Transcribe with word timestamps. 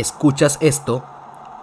escuchas 0.00 0.58
esto, 0.60 1.04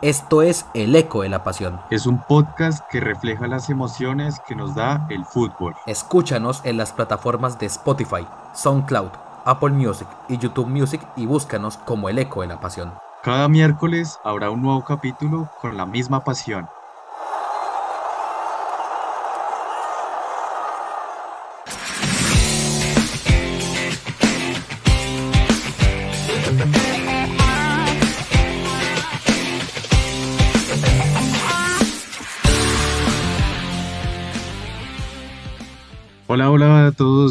esto 0.01 0.41
es 0.41 0.65
El 0.73 0.93
Eco 0.95 1.21
de 1.21 1.29
la 1.29 1.43
Pasión. 1.43 1.79
Es 1.89 2.05
un 2.05 2.21
podcast 2.21 2.85
que 2.89 2.99
refleja 2.99 3.47
las 3.47 3.69
emociones 3.69 4.41
que 4.45 4.55
nos 4.55 4.75
da 4.75 5.07
el 5.09 5.23
fútbol. 5.23 5.73
Escúchanos 5.85 6.59
en 6.65 6.75
las 6.75 6.91
plataformas 6.91 7.57
de 7.59 7.67
Spotify, 7.67 8.27
SoundCloud, 8.53 9.11
Apple 9.45 9.69
Music 9.69 10.07
y 10.27 10.37
YouTube 10.37 10.67
Music 10.67 11.01
y 11.15 11.25
búscanos 11.25 11.77
como 11.77 12.09
El 12.09 12.19
Eco 12.19 12.41
de 12.41 12.47
la 12.47 12.59
Pasión. 12.59 12.93
Cada 13.23 13.47
miércoles 13.47 14.19
habrá 14.23 14.49
un 14.49 14.61
nuevo 14.61 14.83
capítulo 14.83 15.49
con 15.61 15.77
la 15.77 15.85
misma 15.85 16.23
pasión. 16.23 16.67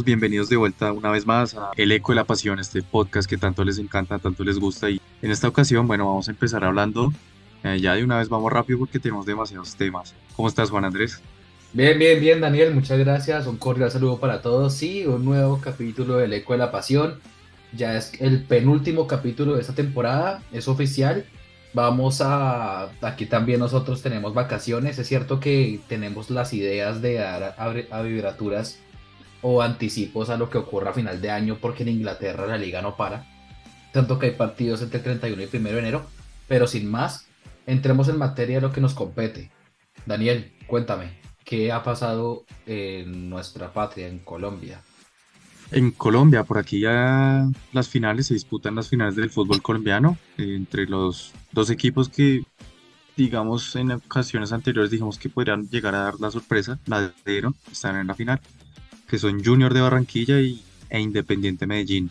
Bienvenidos 0.05 0.49
de 0.49 0.57
vuelta 0.57 0.93
una 0.93 1.11
vez 1.11 1.27
más 1.27 1.55
a 1.55 1.71
El 1.77 1.93
Eco 1.93 2.13
de 2.13 2.17
la 2.17 2.25
Pasión, 2.25 2.59
este 2.59 2.83
podcast 2.83 3.29
que 3.29 3.37
tanto 3.39 3.65
les 3.65 3.79
encanta, 3.79 4.19
tanto 4.19 4.45
les 4.45 4.59
gusta. 4.59 4.91
Y 4.91 5.01
en 5.23 5.31
esta 5.31 5.49
ocasión, 5.49 5.87
bueno, 5.87 6.07
vamos 6.07 6.29
a 6.29 6.33
empezar 6.33 6.65
hablando. 6.65 7.13
eh, 7.63 7.79
ya 7.81 7.95
de 7.95 8.05
una 8.05 8.19
vez 8.19 8.29
vamos 8.29 8.53
rápido 8.53 8.79
porque 8.81 8.99
tenemos 8.99 9.25
demasiados 9.27 9.75
temas. 9.77 10.15
¿Cómo 10.37 10.49
estás, 10.49 10.71
Juan 10.71 10.85
Andrés? 10.85 11.21
Bien, 11.73 11.99
bien, 11.99 12.21
bien, 12.21 12.41
Daniel, 12.41 12.75
muchas 12.75 12.99
gracias. 12.99 13.47
Un 13.47 13.57
cordial 13.57 13.91
saludo 13.91 14.21
para 14.21 14.43
todos. 14.43 14.75
Sí, 14.75 15.07
un 15.07 15.25
nuevo 15.25 15.61
capítulo 15.61 16.17
del 16.19 16.33
Eco 16.35 16.53
de 16.53 16.59
la 16.59 16.71
Pasión. 16.71 17.21
Ya 17.73 17.97
es 17.97 18.13
el 18.21 18.45
penúltimo 18.45 19.07
capítulo 19.07 19.55
de 19.55 19.63
esta 19.63 19.75
temporada, 19.75 20.43
es 20.53 20.69
oficial. 20.69 21.25
Vamos 21.73 22.21
a. 22.21 22.91
Aquí 23.01 23.27
también 23.27 23.59
nosotros 23.59 24.01
tenemos 24.03 24.33
vacaciones. 24.35 24.99
Es 24.99 25.09
cierto 25.09 25.41
que 25.41 25.81
tenemos 25.89 26.31
las 26.31 26.53
ideas 26.53 27.03
de 27.03 27.15
dar 27.15 27.57
abre- 27.59 27.89
abigraturas 27.91 28.79
o 29.47 29.61
anticipos 29.61 30.31
a 30.31 30.39
lo 30.39 30.49
que 30.49 30.57
ocurra 30.57 30.91
a 30.91 30.95
final 30.95 31.21
de 31.21 31.31
año, 31.31 31.59
porque 31.61 31.83
en 31.83 31.91
Inglaterra 31.91 32.47
la 32.47 32.57
liga 32.57 32.81
no 32.81 32.97
para. 32.97 33.27
Tanto 33.93 34.19
que 34.19 34.27
hay 34.27 34.33
partidos 34.33 34.81
entre 34.81 35.01
31 35.01 35.43
y 35.43 35.57
1 35.57 35.69
de 35.69 35.79
enero. 35.79 36.07
Pero 36.49 36.67
sin 36.67 36.91
más, 36.91 37.27
entremos 37.67 38.09
en 38.09 38.17
materia 38.17 38.57
de 38.57 38.63
lo 38.63 38.73
que 38.73 38.81
nos 38.81 38.95
compete. 38.95 39.51
Daniel, 40.07 40.51
cuéntame, 40.67 41.21
¿qué 41.45 41.73
ha 41.73 41.83
pasado 41.83 42.45
en 42.65 43.29
nuestra 43.29 43.71
patria, 43.71 44.09
en 44.09 44.21
Colombia? 44.21 44.81
En 45.71 45.91
Colombia, 45.91 46.45
por 46.45 46.57
aquí 46.57 46.81
ya 46.81 47.47
las 47.73 47.89
finales, 47.89 48.29
se 48.29 48.35
disputan 48.35 48.75
las 48.75 48.89
finales 48.89 49.15
del 49.15 49.29
fútbol 49.29 49.61
colombiano 49.61 50.17
eh, 50.39 50.55
entre 50.57 50.87
los 50.87 51.35
dos 51.53 51.69
equipos 51.69 52.09
que, 52.09 52.45
digamos, 53.15 53.77
en 53.77 53.91
ocasiones 53.91 54.53
anteriores 54.53 54.91
dijimos 54.91 55.19
que 55.19 55.29
podrían 55.29 55.69
llegar 55.69 55.95
a 55.95 56.05
dar 56.05 56.15
la 56.19 56.31
sorpresa, 56.31 56.79
la 56.87 57.13
dieron, 57.27 57.55
están 57.71 57.97
en 57.97 58.07
la 58.07 58.15
final, 58.15 58.41
que 59.09 59.19
son 59.19 59.45
Junior 59.45 59.73
de 59.75 59.81
Barranquilla 59.81 60.41
y, 60.41 60.63
e 60.91 61.01
Independiente 61.01 61.67
Medellín. 61.67 62.11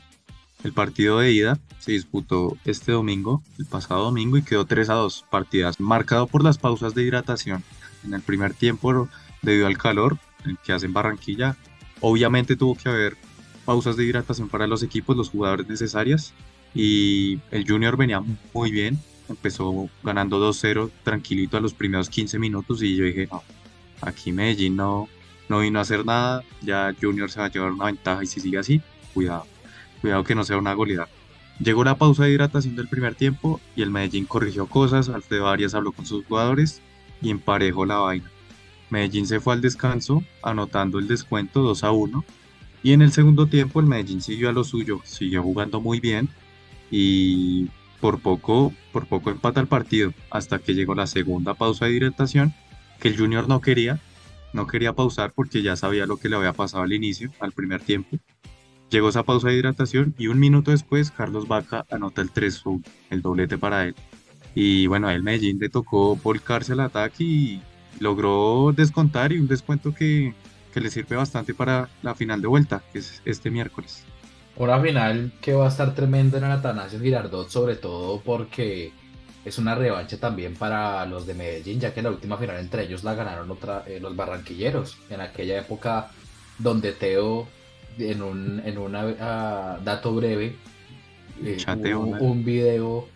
El 0.63 0.73
partido 0.73 1.19
de 1.19 1.31
ida 1.31 1.59
se 1.79 1.91
disputó 1.91 2.57
este 2.63 2.93
domingo, 2.93 3.43
el 3.59 3.65
pasado 3.65 4.03
domingo, 4.05 4.37
y 4.37 4.43
quedó 4.43 4.65
3 4.65 4.89
a 4.89 4.93
2 4.93 5.25
partidas, 5.29 5.79
marcado 5.79 6.27
por 6.27 6.43
las 6.43 6.57
pausas 6.57 6.93
de 6.93 7.03
hidratación. 7.03 7.63
En 8.05 8.13
el 8.13 8.21
primer 8.21 8.53
tiempo, 8.53 9.09
debido 9.41 9.67
al 9.67 9.77
calor 9.77 10.17
que 10.63 10.73
hace 10.73 10.85
en 10.85 10.93
Barranquilla, 10.93 11.57
obviamente 11.99 12.55
tuvo 12.55 12.75
que 12.75 12.89
haber 12.89 13.17
pausas 13.65 13.97
de 13.97 14.05
hidratación 14.05 14.49
para 14.49 14.67
los 14.67 14.83
equipos, 14.83 15.15
los 15.15 15.29
jugadores 15.29 15.67
necesarias. 15.67 16.33
Y 16.75 17.39
el 17.51 17.67
Junior 17.67 17.97
venía 17.97 18.21
muy 18.53 18.71
bien, 18.71 18.99
empezó 19.29 19.89
ganando 20.03 20.39
2-0 20.39 20.89
tranquilito 21.03 21.57
a 21.57 21.61
los 21.61 21.73
primeros 21.73 22.09
15 22.09 22.39
minutos 22.39 22.81
y 22.81 22.95
yo 22.95 23.05
dije, 23.05 23.27
no, 23.31 23.43
aquí 24.01 24.31
Medellín 24.31 24.75
no, 24.75 25.07
no 25.49 25.59
vino 25.59 25.79
a 25.79 25.83
hacer 25.83 26.05
nada, 26.05 26.43
ya 26.61 26.93
Junior 26.99 27.29
se 27.29 27.39
va 27.39 27.45
a 27.45 27.51
llevar 27.51 27.71
una 27.71 27.85
ventaja 27.85 28.23
y 28.23 28.27
si 28.27 28.39
sigue 28.39 28.57
así, 28.57 28.81
cuidado, 29.13 29.45
cuidado 30.01 30.23
que 30.23 30.35
no 30.35 30.43
sea 30.43 30.57
una 30.57 30.73
goleada. 30.73 31.09
Llegó 31.59 31.83
la 31.83 31.97
pausa 31.97 32.23
de 32.23 32.31
hidratación 32.31 32.75
del 32.75 32.87
primer 32.87 33.15
tiempo 33.15 33.61
y 33.75 33.83
el 33.83 33.91
Medellín 33.91 34.25
corrigió 34.25 34.65
cosas, 34.65 35.09
Alfredo 35.09 35.47
Arias 35.47 35.75
habló 35.75 35.91
con 35.91 36.05
sus 36.05 36.25
jugadores 36.25 36.81
y 37.21 37.29
emparejó 37.29 37.85
la 37.85 37.97
vaina. 37.97 38.29
Medellín 38.89 39.27
se 39.27 39.39
fue 39.39 39.53
al 39.53 39.61
descanso 39.61 40.23
anotando 40.41 40.99
el 40.99 41.07
descuento 41.07 41.61
2 41.61 41.83
a 41.83 41.91
1 41.91 42.25
y 42.83 42.93
en 42.93 43.01
el 43.01 43.11
segundo 43.11 43.47
tiempo 43.47 43.79
el 43.79 43.85
Medellín 43.85 44.21
siguió 44.21 44.49
a 44.49 44.53
lo 44.53 44.63
suyo, 44.63 45.01
siguió 45.03 45.41
jugando 45.41 45.79
muy 45.79 45.99
bien 45.99 46.29
y 46.91 47.67
por 48.01 48.19
poco, 48.19 48.73
por 48.91 49.07
poco 49.07 49.29
empata 49.29 49.61
el 49.61 49.67
partido 49.67 50.13
hasta 50.29 50.59
que 50.59 50.73
llegó 50.73 50.93
la 50.93 51.07
segunda 51.07 51.53
pausa 51.53 51.85
de 51.85 51.93
hidratación 51.93 52.53
que 52.99 53.07
el 53.07 53.17
Junior 53.17 53.47
no 53.47 53.61
quería, 53.61 53.99
no 54.53 54.67
quería 54.67 54.93
pausar 54.93 55.33
porque 55.33 55.61
ya 55.61 55.75
sabía 55.75 56.05
lo 56.05 56.17
que 56.17 56.29
le 56.29 56.35
había 56.35 56.53
pasado 56.53 56.83
al 56.83 56.93
inicio, 56.93 57.31
al 57.39 57.51
primer 57.51 57.81
tiempo. 57.81 58.17
Llegó 58.89 59.09
esa 59.09 59.23
pausa 59.23 59.49
de 59.49 59.55
hidratación 59.55 60.13
y 60.17 60.27
un 60.27 60.39
minuto 60.39 60.71
después 60.71 61.11
Carlos 61.11 61.47
Vaca 61.47 61.85
anota 61.89 62.21
el 62.21 62.31
3-1, 62.31 62.83
el 63.09 63.21
doblete 63.21 63.57
para 63.57 63.85
él. 63.85 63.95
Y 64.55 64.85
bueno, 64.87 65.07
a 65.07 65.15
él 65.15 65.23
Medellín 65.23 65.57
le 65.59 65.69
tocó 65.69 66.15
volcarse 66.17 66.73
al 66.73 66.81
ataque 66.81 67.23
y 67.23 67.61
logró 67.99 68.71
descontar 68.75 69.31
y 69.31 69.39
un 69.39 69.47
descuento 69.47 69.93
que, 69.93 70.35
que 70.73 70.81
le 70.81 70.91
sirve 70.91 71.15
bastante 71.15 71.53
para 71.55 71.89
la 72.03 72.13
final 72.13 72.41
de 72.41 72.47
vuelta, 72.47 72.83
que 72.91 72.99
es 72.99 73.21
este 73.25 73.49
miércoles. 73.49 74.05
Una 74.55 74.79
final 74.79 75.31
que 75.41 75.53
va 75.53 75.65
a 75.65 75.69
estar 75.69 75.95
tremenda 75.95 76.37
en 76.37 76.43
el 76.43 76.51
Atanasio 76.51 76.99
Girardot, 76.99 77.49
sobre 77.49 77.75
todo 77.75 78.21
porque 78.21 78.91
es 79.45 79.57
una 79.57 79.75
revancha 79.75 80.17
también 80.17 80.55
para 80.55 81.05
los 81.05 81.25
de 81.25 81.33
Medellín, 81.33 81.79
ya 81.79 81.93
que 81.93 82.01
la 82.01 82.09
última 82.09 82.37
final 82.37 82.57
entre 82.57 82.83
ellos 82.83 83.03
la 83.03 83.13
ganaron 83.13 83.49
otra, 83.51 83.83
eh, 83.87 83.99
los 83.99 84.15
barranquilleros, 84.15 84.97
en 85.09 85.21
aquella 85.21 85.59
época 85.59 86.11
donde 86.59 86.93
Teo, 86.93 87.47
en 87.97 88.21
un 88.21 88.61
en 88.65 88.77
una, 88.77 89.15
ah, 89.19 89.79
dato 89.83 90.13
breve, 90.15 90.55
eh, 91.43 91.57
Chateo, 91.57 91.99
hubo 91.99 92.15
¿no? 92.15 92.23
un 92.23 92.45
video, 92.45 93.07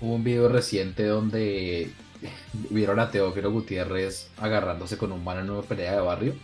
hubo 0.00 0.14
un 0.14 0.24
video 0.24 0.48
reciente 0.48 1.06
donde 1.06 1.90
vieron 2.70 3.00
a 3.00 3.10
Teófilo 3.10 3.50
Gutiérrez 3.50 4.30
agarrándose 4.36 4.98
con 4.98 5.12
un 5.12 5.24
man 5.24 5.38
en 5.38 5.50
una 5.50 5.62
pelea 5.62 5.92
de 5.92 6.00
barrio. 6.00 6.34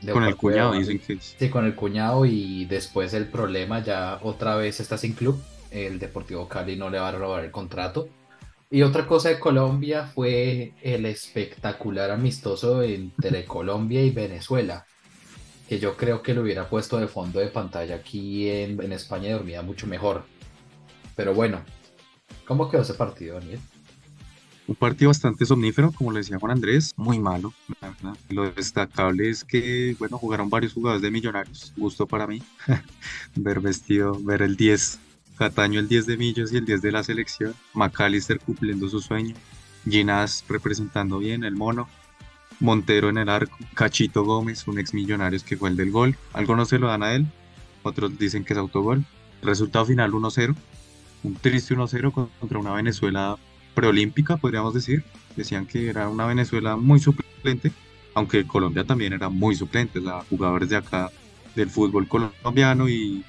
de 0.00 0.12
Con 0.12 0.24
el 0.24 0.36
cuñado 0.36 0.72
dicen 0.72 0.98
que 0.98 1.14
es. 1.14 1.36
Sí, 1.38 1.50
con 1.50 1.66
el 1.66 1.74
cuñado 1.74 2.24
y 2.24 2.64
después 2.64 3.12
el 3.12 3.26
problema 3.26 3.84
ya 3.84 4.18
otra 4.22 4.56
vez 4.56 4.80
está 4.80 4.96
sin 4.96 5.12
club. 5.12 5.42
El 5.74 5.98
Deportivo 5.98 6.48
Cali 6.48 6.76
no 6.76 6.88
le 6.88 7.00
va 7.00 7.08
a 7.08 7.12
renovar 7.12 7.44
el 7.44 7.50
contrato. 7.50 8.08
Y 8.70 8.82
otra 8.82 9.06
cosa 9.06 9.28
de 9.28 9.38
Colombia 9.38 10.06
fue 10.06 10.72
el 10.82 11.04
espectacular 11.06 12.10
amistoso 12.10 12.82
entre 12.82 13.44
Colombia 13.46 14.02
y 14.02 14.10
Venezuela, 14.10 14.86
que 15.68 15.78
yo 15.78 15.96
creo 15.96 16.22
que 16.22 16.32
lo 16.32 16.42
hubiera 16.42 16.68
puesto 16.68 16.98
de 16.98 17.08
fondo 17.08 17.40
de 17.40 17.48
pantalla 17.48 17.96
aquí 17.96 18.48
en, 18.48 18.80
en 18.82 18.92
España 18.92 19.28
y 19.28 19.32
dormía 19.32 19.62
mucho 19.62 19.86
mejor. 19.86 20.24
Pero 21.16 21.34
bueno, 21.34 21.60
¿cómo 22.46 22.70
quedó 22.70 22.82
ese 22.82 22.94
partido, 22.94 23.38
Daniel? 23.38 23.60
Un 24.66 24.76
partido 24.76 25.10
bastante 25.10 25.44
somnífero, 25.44 25.92
como 25.92 26.10
le 26.10 26.20
decía 26.20 26.38
Juan 26.38 26.52
Andrés, 26.52 26.94
muy 26.96 27.18
malo, 27.18 27.52
verdad. 27.82 28.16
Lo 28.30 28.50
destacable 28.50 29.28
es 29.28 29.44
que, 29.44 29.94
bueno, 29.98 30.16
jugaron 30.16 30.48
varios 30.48 30.72
jugadores 30.72 31.02
de 31.02 31.10
Millonarios, 31.10 31.74
gusto 31.76 32.06
para 32.06 32.26
mí, 32.26 32.42
ver 33.36 33.60
vestido, 33.60 34.18
ver 34.22 34.40
el 34.40 34.56
10, 34.56 35.00
Cataño 35.38 35.80
el 35.80 35.88
10 35.88 36.06
de 36.06 36.16
Millos 36.16 36.52
y 36.52 36.56
el 36.56 36.64
10 36.64 36.82
de 36.82 36.92
la 36.92 37.02
selección, 37.02 37.54
McAllister 37.74 38.38
cumpliendo 38.38 38.88
su 38.88 39.00
sueño, 39.00 39.34
Ginás 39.88 40.44
representando 40.48 41.18
bien, 41.18 41.44
el 41.44 41.56
mono, 41.56 41.88
Montero 42.60 43.08
en 43.08 43.18
el 43.18 43.28
arco, 43.28 43.56
Cachito 43.74 44.24
Gómez, 44.24 44.66
un 44.68 44.78
ex 44.78 44.94
Millonarios 44.94 45.42
que 45.42 45.56
fue 45.56 45.68
el 45.68 45.76
del 45.76 45.90
gol, 45.90 46.16
algunos 46.32 46.68
se 46.68 46.78
lo 46.78 46.86
dan 46.86 47.02
a 47.02 47.14
él, 47.14 47.26
otros 47.82 48.18
dicen 48.18 48.44
que 48.44 48.52
es 48.52 48.58
autogol, 48.58 49.04
resultado 49.42 49.84
final 49.86 50.12
1-0, 50.12 50.54
un 51.24 51.34
triste 51.34 51.74
1-0 51.74 52.30
contra 52.38 52.58
una 52.58 52.72
Venezuela 52.72 53.36
preolímpica, 53.74 54.36
podríamos 54.36 54.74
decir. 54.74 55.04
Decían 55.36 55.66
que 55.66 55.88
era 55.88 56.08
una 56.08 56.26
Venezuela 56.26 56.76
muy 56.76 57.00
suplente, 57.00 57.72
aunque 58.14 58.46
Colombia 58.46 58.84
también 58.84 59.12
era 59.12 59.28
muy 59.28 59.56
suplente, 59.56 60.00
jugadores 60.30 60.68
de 60.68 60.76
acá 60.76 61.10
del 61.56 61.70
fútbol 61.70 62.06
colombiano 62.08 62.88
y 62.88 63.24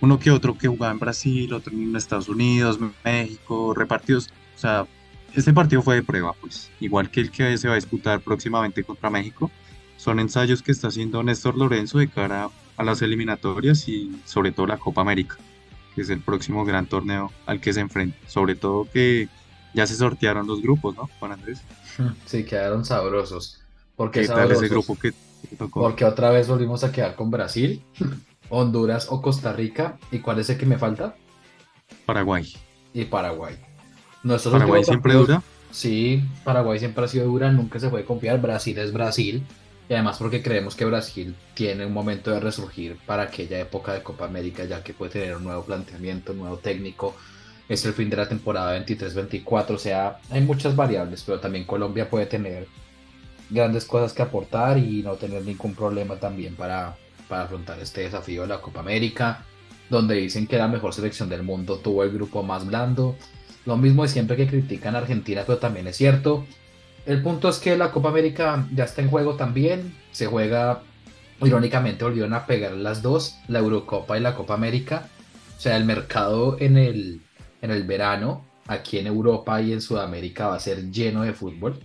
uno 0.00 0.18
que 0.18 0.30
otro 0.30 0.56
que 0.56 0.68
jugaba 0.68 0.92
en 0.92 0.98
Brasil, 0.98 1.52
otro 1.52 1.72
en 1.72 1.96
Estados 1.96 2.28
Unidos, 2.28 2.78
México, 3.04 3.74
repartidos. 3.74 4.30
O 4.56 4.58
sea, 4.58 4.86
este 5.34 5.52
partido 5.52 5.82
fue 5.82 5.96
de 5.96 6.02
prueba, 6.02 6.32
pues, 6.40 6.70
igual 6.80 7.10
que 7.10 7.20
el 7.20 7.30
que 7.30 7.56
se 7.58 7.68
va 7.68 7.74
a 7.74 7.76
disputar 7.76 8.20
próximamente 8.20 8.84
contra 8.84 9.10
México. 9.10 9.50
Son 9.96 10.20
ensayos 10.20 10.62
que 10.62 10.72
está 10.72 10.88
haciendo 10.88 11.22
Néstor 11.22 11.56
Lorenzo 11.56 11.98
de 11.98 12.08
cara 12.08 12.48
a 12.76 12.84
las 12.84 13.02
eliminatorias 13.02 13.88
y 13.88 14.20
sobre 14.24 14.52
todo 14.52 14.66
la 14.66 14.78
Copa 14.78 15.00
América, 15.00 15.36
que 15.94 16.02
es 16.02 16.10
el 16.10 16.20
próximo 16.20 16.64
gran 16.64 16.86
torneo 16.86 17.32
al 17.46 17.60
que 17.60 17.72
se 17.72 17.80
enfrenta. 17.80 18.16
Sobre 18.28 18.54
todo 18.54 18.86
que 18.90 19.28
ya 19.74 19.86
se 19.86 19.96
sortearon 19.96 20.46
los 20.46 20.62
grupos, 20.62 20.94
¿no, 20.96 21.08
Juan 21.18 21.32
Andrés? 21.32 21.60
Sí, 22.26 22.44
quedaron 22.44 22.84
sabrosos. 22.84 23.60
¿Por 23.96 24.12
qué 24.12 24.20
¿Qué 24.20 24.28
tal 24.28 24.52
ese 24.52 24.68
grupo 24.68 24.96
que 24.96 25.12
tocó? 25.56 25.80
Porque 25.80 26.04
otra 26.04 26.30
vez 26.30 26.46
volvimos 26.46 26.84
a 26.84 26.92
quedar 26.92 27.16
con 27.16 27.32
Brasil, 27.32 27.82
Honduras 28.50 29.08
o 29.10 29.20
Costa 29.22 29.52
Rica. 29.52 29.98
¿Y 30.10 30.18
cuál 30.18 30.38
es 30.38 30.50
el 30.50 30.58
que 30.58 30.66
me 30.66 30.78
falta? 30.78 31.14
Paraguay. 32.06 32.52
Y 32.94 33.04
Paraguay. 33.04 33.56
Paraguay 34.22 34.84
siempre 34.84 35.14
dura. 35.14 35.42
Sí, 35.70 36.22
Paraguay 36.44 36.78
siempre 36.78 37.04
ha 37.04 37.08
sido 37.08 37.26
dura, 37.26 37.52
nunca 37.52 37.78
se 37.78 37.88
puede 37.88 38.04
confiar. 38.04 38.40
Brasil 38.40 38.78
es 38.78 38.92
Brasil. 38.92 39.44
Y 39.88 39.94
además 39.94 40.18
porque 40.18 40.42
creemos 40.42 40.74
que 40.76 40.84
Brasil 40.84 41.34
tiene 41.54 41.86
un 41.86 41.92
momento 41.92 42.30
de 42.30 42.40
resurgir 42.40 42.98
para 43.06 43.24
aquella 43.24 43.58
época 43.58 43.94
de 43.94 44.02
Copa 44.02 44.26
América, 44.26 44.64
ya 44.64 44.82
que 44.82 44.92
puede 44.92 45.12
tener 45.12 45.36
un 45.36 45.44
nuevo 45.44 45.62
planteamiento, 45.64 46.32
un 46.32 46.38
nuevo 46.40 46.58
técnico. 46.58 47.16
Es 47.68 47.84
el 47.86 47.94
fin 47.94 48.10
de 48.10 48.16
la 48.16 48.28
temporada 48.28 48.78
23-24, 48.78 49.70
o 49.70 49.78
sea, 49.78 50.18
hay 50.30 50.40
muchas 50.42 50.74
variables, 50.74 51.22
pero 51.24 51.38
también 51.40 51.64
Colombia 51.64 52.08
puede 52.08 52.26
tener 52.26 52.66
grandes 53.50 53.84
cosas 53.84 54.12
que 54.12 54.22
aportar 54.22 54.78
y 54.78 55.02
no 55.02 55.14
tener 55.14 55.42
ningún 55.42 55.74
problema 55.74 56.16
también 56.16 56.54
para, 56.54 56.96
para 57.28 57.42
afrontar 57.42 57.78
este 57.80 58.02
desafío 58.02 58.42
de 58.42 58.48
la 58.48 58.60
Copa 58.60 58.80
América, 58.80 59.44
donde 59.90 60.16
dicen 60.16 60.46
que 60.46 60.58
la 60.58 60.68
mejor 60.68 60.92
selección 60.94 61.28
del 61.28 61.42
mundo 61.42 61.78
tuvo 61.78 62.02
el 62.04 62.10
grupo 62.10 62.42
más 62.42 62.66
blando. 62.66 63.16
Lo 63.66 63.76
mismo 63.76 64.02
de 64.02 64.08
siempre 64.08 64.36
que 64.36 64.46
critican 64.46 64.94
a 64.94 64.98
Argentina, 64.98 65.42
pero 65.46 65.58
también 65.58 65.86
es 65.86 65.96
cierto. 65.96 66.46
El 67.06 67.22
punto 67.22 67.48
es 67.48 67.58
que 67.58 67.76
la 67.76 67.90
Copa 67.90 68.10
América 68.10 68.66
ya 68.74 68.84
está 68.84 69.02
en 69.02 69.08
juego 69.08 69.34
también. 69.34 69.94
Se 70.12 70.26
juega, 70.26 70.82
irónicamente, 71.42 72.04
volvieron 72.04 72.34
a 72.34 72.46
pegar 72.46 72.72
las 72.72 73.02
dos, 73.02 73.38
la 73.48 73.60
Eurocopa 73.60 74.18
y 74.18 74.20
la 74.20 74.34
Copa 74.34 74.54
América. 74.54 75.08
O 75.56 75.60
sea, 75.60 75.76
el 75.76 75.84
mercado 75.84 76.56
en 76.60 76.76
el, 76.76 77.22
en 77.62 77.70
el 77.70 77.84
verano, 77.84 78.44
aquí 78.66 78.98
en 78.98 79.06
Europa 79.06 79.60
y 79.60 79.72
en 79.72 79.80
Sudamérica, 79.80 80.48
va 80.48 80.56
a 80.56 80.60
ser 80.60 80.90
lleno 80.90 81.22
de 81.22 81.32
fútbol. 81.32 81.80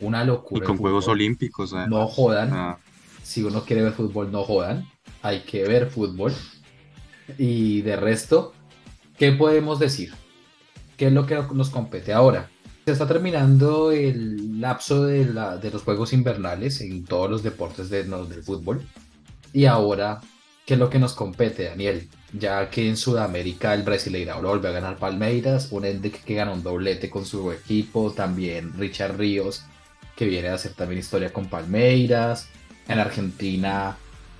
Una 0.00 0.24
locura. 0.24 0.64
Y 0.64 0.66
con 0.66 0.76
Juegos 0.76 1.08
Olímpicos. 1.08 1.72
No 1.88 2.06
jodan. 2.08 2.50
Ah. 2.52 2.78
Si 3.26 3.42
uno 3.42 3.64
quiere 3.64 3.82
ver 3.82 3.92
fútbol, 3.92 4.30
no 4.30 4.44
jodan. 4.44 4.88
Hay 5.20 5.40
que 5.40 5.64
ver 5.64 5.90
fútbol. 5.90 6.32
Y 7.36 7.82
de 7.82 7.96
resto, 7.96 8.54
¿qué 9.18 9.32
podemos 9.32 9.80
decir? 9.80 10.14
¿Qué 10.96 11.08
es 11.08 11.12
lo 11.12 11.26
que 11.26 11.34
nos 11.52 11.70
compete 11.70 12.12
ahora? 12.12 12.48
Se 12.84 12.92
está 12.92 13.08
terminando 13.08 13.90
el 13.90 14.60
lapso 14.60 15.04
de, 15.04 15.24
los 15.24 15.82
Juegos 15.82 16.12
Invernales 16.12 16.80
en 16.80 17.04
todos 17.04 17.28
los 17.28 17.42
deportes 17.42 17.90
de, 17.90 18.04
del 18.04 18.44
fútbol. 18.44 18.86
Y 19.52 19.64
ahora, 19.64 20.20
¿qué 20.64 20.74
es 20.74 20.80
lo 20.80 20.88
que 20.88 21.00
nos 21.00 21.14
compete, 21.14 21.64
Daniel? 21.64 22.08
Ya 22.32 22.70
que 22.70 22.88
en 22.88 22.96
Sudamérica 22.96 23.74
el 23.74 23.82
brasileiro 23.82 24.40
vuelve 24.40 24.68
a 24.68 24.72
ganar 24.72 24.98
Palmeiras, 24.98 25.72
un 25.72 25.84
Endek 25.84 26.22
que 26.22 26.36
gana 26.36 26.52
un 26.52 26.62
doblete 26.62 27.10
con 27.10 27.26
su 27.26 27.50
equipo, 27.50 28.12
también 28.12 28.72
Richard 28.78 29.16
Ríos 29.16 29.64
que 30.16 30.24
viene 30.24 30.48
a 30.48 30.54
hacer 30.54 30.72
también 30.72 30.98
historia 30.98 31.32
con 31.32 31.46
Palmeiras. 31.46 32.48
En 32.88 32.98
Argentina 32.98 33.96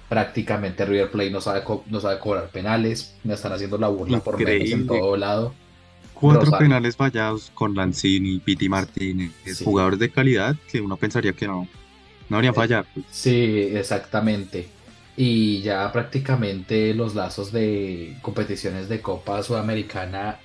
prácticamente 0.09 0.85
River 0.85 1.11
Plate 1.11 1.31
no 1.31 1.41
sabe, 1.41 1.63
no 1.87 2.01
sabe 2.01 2.19
cobrar 2.19 2.49
penales, 2.51 3.15
me 3.25 3.35
están 3.35 3.53
haciendo 3.53 3.77
la 3.79 3.89
burla 3.89 4.21
por 4.21 4.39
menos 4.39 4.71
en 4.71 4.87
todo 4.87 5.17
lado. 5.17 5.55
Cuatro 6.15 6.57
penales 6.59 6.97
fallados 6.97 7.51
con 7.53 7.75
Lanzini, 7.75 8.39
Piti 8.39 8.69
Martínez, 8.69 9.33
jugadores 9.63 9.99
de 9.99 10.11
calidad 10.11 10.57
que 10.71 10.81
uno 10.81 10.97
pensaría 10.97 11.33
que 11.33 11.47
no, 11.47 11.69
no 12.29 12.37
habrían 12.37 12.55
fallado. 12.55 12.87
Pues. 12.95 13.05
Sí, 13.11 13.69
exactamente. 13.75 14.69
Y 15.17 15.61
ya 15.61 15.91
prácticamente 15.93 16.95
los 16.95 17.15
lazos 17.15 17.53
de 17.53 18.17
competiciones 18.23 18.89
de 18.89 19.01
Copa 19.01 19.43
Sudamericana 19.43 20.39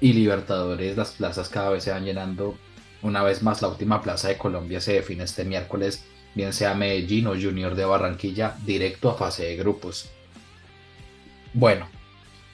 y 0.00 0.12
Libertadores, 0.12 0.96
las 0.96 1.12
plazas 1.12 1.48
cada 1.48 1.70
vez 1.70 1.84
se 1.84 1.90
van 1.90 2.04
llenando 2.04 2.56
una 3.02 3.22
vez 3.22 3.42
más, 3.42 3.62
la 3.62 3.68
última 3.68 4.02
plaza 4.02 4.28
de 4.28 4.36
Colombia 4.36 4.80
se 4.80 4.94
define 4.94 5.24
este 5.24 5.44
miércoles, 5.44 6.04
bien 6.34 6.52
sea 6.52 6.74
Medellín 6.74 7.26
o 7.26 7.30
Junior 7.30 7.74
de 7.74 7.84
Barranquilla, 7.84 8.56
directo 8.64 9.10
a 9.10 9.14
fase 9.16 9.44
de 9.44 9.56
grupos. 9.56 10.10
Bueno, 11.52 11.86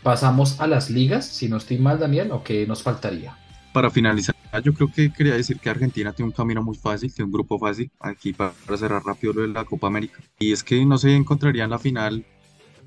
pasamos 0.03 0.61
a 0.61 0.67
las 0.67 0.91
ligas, 0.91 1.27
si 1.27 1.49
no 1.49 1.59
estoy 1.59 1.79
mal, 1.79 1.99
Daniel, 1.99 2.33
o 2.33 2.43
qué 2.43 2.67
nos 2.67 2.83
faltaría. 2.83 3.37
Para 3.73 3.91
finalizar, 3.91 4.35
yo 4.65 4.73
creo 4.73 4.91
que 4.91 5.13
quería 5.13 5.35
decir 5.35 5.59
que 5.59 5.69
Argentina 5.69 6.13
tiene 6.13 6.31
un 6.31 6.33
camino 6.33 6.63
muy 6.63 6.77
fácil, 6.77 7.13
tiene 7.13 7.27
un 7.27 7.33
grupo 7.33 7.59
fácil, 7.59 7.91
aquí 8.01 8.33
para 8.33 8.55
cerrar 8.79 9.05
rápido 9.05 9.35
lo 9.35 9.43
de 9.43 9.49
la 9.49 9.65
Copa 9.65 9.87
América. 9.87 10.19
Y 10.39 10.53
es 10.53 10.63
que 10.63 10.83
no 10.87 10.97
se 10.97 11.15
encontraría 11.15 11.65
en 11.65 11.71
la 11.71 11.79
final 11.79 12.25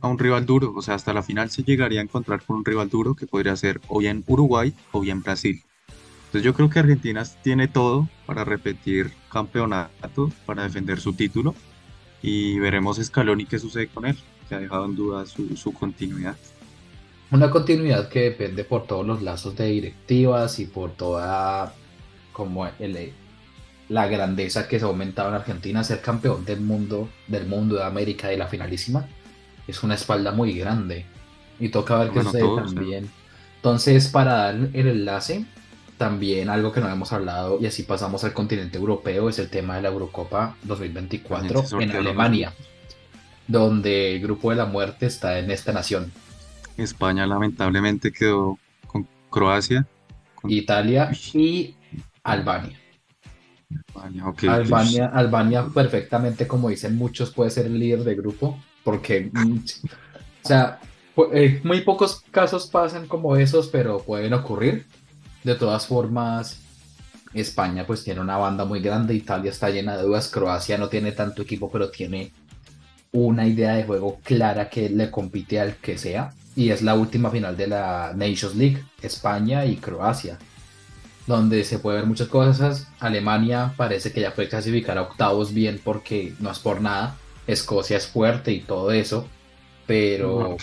a 0.02 0.08
un 0.08 0.18
rival 0.18 0.46
duro, 0.46 0.74
o 0.76 0.82
sea, 0.82 0.96
hasta 0.96 1.14
la 1.14 1.22
final 1.22 1.52
se 1.52 1.64
llegaría 1.64 2.00
a 2.00 2.04
encontrar 2.04 2.42
con 2.42 2.58
un 2.58 2.66
rival 2.66 2.90
duro 2.90 3.16
que 3.16 3.28
podría 3.28 3.56
ser 3.56 3.82
o 3.88 4.00
bien 4.00 4.24
Uruguay 4.26 4.74
o 4.92 5.02
bien 5.02 5.22
Brasil. 5.22 5.62
Entonces 6.30 6.46
yo 6.46 6.54
creo 6.54 6.70
que 6.70 6.78
Argentina 6.78 7.24
tiene 7.42 7.68
todo 7.68 8.08
para 8.28 8.44
repetir 8.44 9.12
campeonato, 9.32 10.32
para 10.46 10.62
defender 10.62 11.00
su 11.00 11.14
título 11.14 11.56
y 12.22 12.60
veremos 12.60 12.98
Scaloni 13.04 13.48
qué 13.48 13.58
sucede 13.58 13.88
con 13.88 14.06
él, 14.06 14.16
que 14.48 14.54
ha 14.54 14.60
dejado 14.60 14.86
en 14.86 14.96
duda 14.96 15.26
su, 15.26 15.74
continuidad. 15.74 16.36
Una 17.32 17.50
continuidad 17.50 18.10
que 18.10 18.20
depende 18.20 18.64
por 18.64 18.86
todos 18.86 19.08
los 19.08 19.24
lazos 19.24 19.56
de 19.56 19.70
directivas 19.70 20.60
y 20.60 20.66
por 20.66 20.92
toda 20.92 21.74
como 22.32 22.68
el, 22.78 23.12
la 23.88 24.08
grandeza 24.08 24.68
que 24.68 24.78
se 24.78 24.86
ha 24.86 24.88
aumentado 24.88 25.30
en 25.30 25.36
Argentina, 25.36 25.84
ser 25.84 26.00
campeón 26.00 26.46
del 26.46 26.62
mundo, 26.62 27.10
del 27.26 27.48
mundo 27.48 27.74
de 27.74 27.86
América 27.86 28.32
y 28.32 28.38
la 28.38 28.46
finalísima, 28.46 29.08
es 29.68 29.82
una 29.82 29.96
espalda 29.96 30.32
muy 30.32 30.54
grande. 30.54 31.08
Y 31.60 31.70
toca 31.70 31.98
ver 31.98 32.12
qué 32.12 32.22
sucede 32.22 32.56
también. 32.56 33.10
Entonces, 33.56 34.10
para 34.10 34.34
dar 34.34 34.56
el 34.74 34.88
enlace, 34.88 35.46
también 36.00 36.50
algo 36.50 36.72
que 36.72 36.80
no 36.80 36.90
hemos 36.90 37.12
hablado 37.12 37.60
y 37.62 37.68
así 37.68 37.84
pasamos 37.84 38.24
al 38.24 38.34
continente 38.34 38.78
europeo 38.78 39.28
es 39.30 39.38
el 39.38 39.50
tema 39.50 39.76
de 39.76 39.84
la 39.84 39.90
Eurocopa 39.90 40.56
2024 40.64 41.66
en 41.82 41.92
Alemania, 41.92 42.54
donde 43.48 44.16
el 44.16 44.22
grupo 44.22 44.50
de 44.50 44.56
la 44.56 44.66
muerte 44.66 45.06
está 45.06 45.38
en 45.38 45.52
esta 45.52 45.74
nación. 45.74 46.12
España 46.78 47.28
lamentablemente 47.28 48.14
quedó 48.14 48.58
con 48.88 49.06
Croacia, 49.30 49.86
Italia 50.48 51.12
y 51.34 51.76
Albania. 52.24 52.80
Albania, 54.48 55.12
Albania, 55.14 55.68
perfectamente, 55.68 56.48
como 56.48 56.70
dicen 56.70 56.96
muchos, 56.96 57.32
puede 57.32 57.52
ser 57.52 57.66
el 57.66 57.78
líder 57.78 58.06
de 58.06 58.16
grupo, 58.16 58.58
porque, 58.86 59.30
mm, 59.34 59.58
o 60.44 60.48
sea, 60.48 60.80
eh, 61.34 61.60
muy 61.66 61.82
pocos 61.82 62.24
casos 62.32 62.68
pasan 62.68 63.06
como 63.08 63.36
esos, 63.36 63.68
pero 63.68 64.00
pueden 64.00 64.34
ocurrir. 64.34 64.88
De 65.44 65.56
todas 65.56 65.88
formas, 65.88 66.60
España 67.34 67.86
pues 67.86 68.04
tiene 68.04 68.22
una 68.22 68.38
banda 68.38 68.66
muy 68.66 68.82
grande, 68.82 69.14
Italia 69.14 69.52
está 69.52 69.70
llena 69.70 69.96
de 69.96 70.04
dudas, 70.04 70.30
Croacia 70.30 70.78
no 70.78 70.90
tiene 70.90 71.12
tanto 71.12 71.42
equipo, 71.42 71.70
pero 71.72 71.90
tiene 71.90 72.32
una 73.12 73.48
idea 73.48 73.74
de 73.74 73.84
juego 73.84 74.20
clara 74.24 74.70
que 74.70 74.90
le 74.90 75.10
compite 75.10 75.60
al 75.60 75.76
que 75.76 75.98
sea. 75.98 76.34
Y 76.56 76.72
es 76.72 76.82
la 76.82 76.96
última 76.96 77.30
final 77.30 77.56
de 77.56 77.68
la 77.68 78.14
Nations 78.16 78.56
League, 78.56 78.84
España 79.02 79.66
y 79.66 79.78
Croacia, 79.78 80.38
donde 81.26 81.64
se 81.64 81.80
puede 81.80 81.98
ver 81.98 82.06
muchas 82.06 82.28
cosas. 82.28 82.88
Alemania 83.00 83.74
parece 83.78 84.12
que 84.12 84.22
ya 84.22 84.32
fue 84.32 84.50
clasificar 84.50 84.98
a 84.98 85.04
octavos 85.04 85.54
bien 85.54 85.80
porque 85.84 86.34
no 86.40 86.52
es 86.52 86.60
por 86.60 86.82
nada. 86.82 87.16
Escocia 87.48 87.98
es 87.98 88.08
fuerte 88.08 88.52
y 88.52 88.60
todo 88.60 88.92
eso, 88.92 89.28
pero 89.88 90.58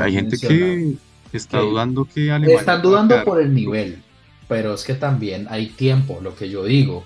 hay 0.00 0.12
gente 0.12 0.38
que 0.38 0.96
está 1.32 1.58
dudando 1.58 2.06
que 2.06 2.30
Alemania 2.30 2.58
están 2.58 2.82
dudando 2.82 3.22
por 3.24 3.40
el 3.40 3.54
nivel 3.54 4.03
pero 4.48 4.74
es 4.74 4.84
que 4.84 4.94
también 4.94 5.46
hay 5.50 5.68
tiempo, 5.68 6.20
lo 6.22 6.34
que 6.34 6.48
yo 6.48 6.64
digo. 6.64 7.04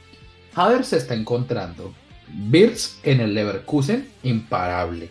Haver 0.55 0.85
se 0.85 0.97
está 0.97 1.15
encontrando. 1.15 1.93
Birz 2.29 2.99
en 3.03 3.21
el 3.21 3.35
Leverkusen, 3.35 4.09
imparable. 4.23 5.11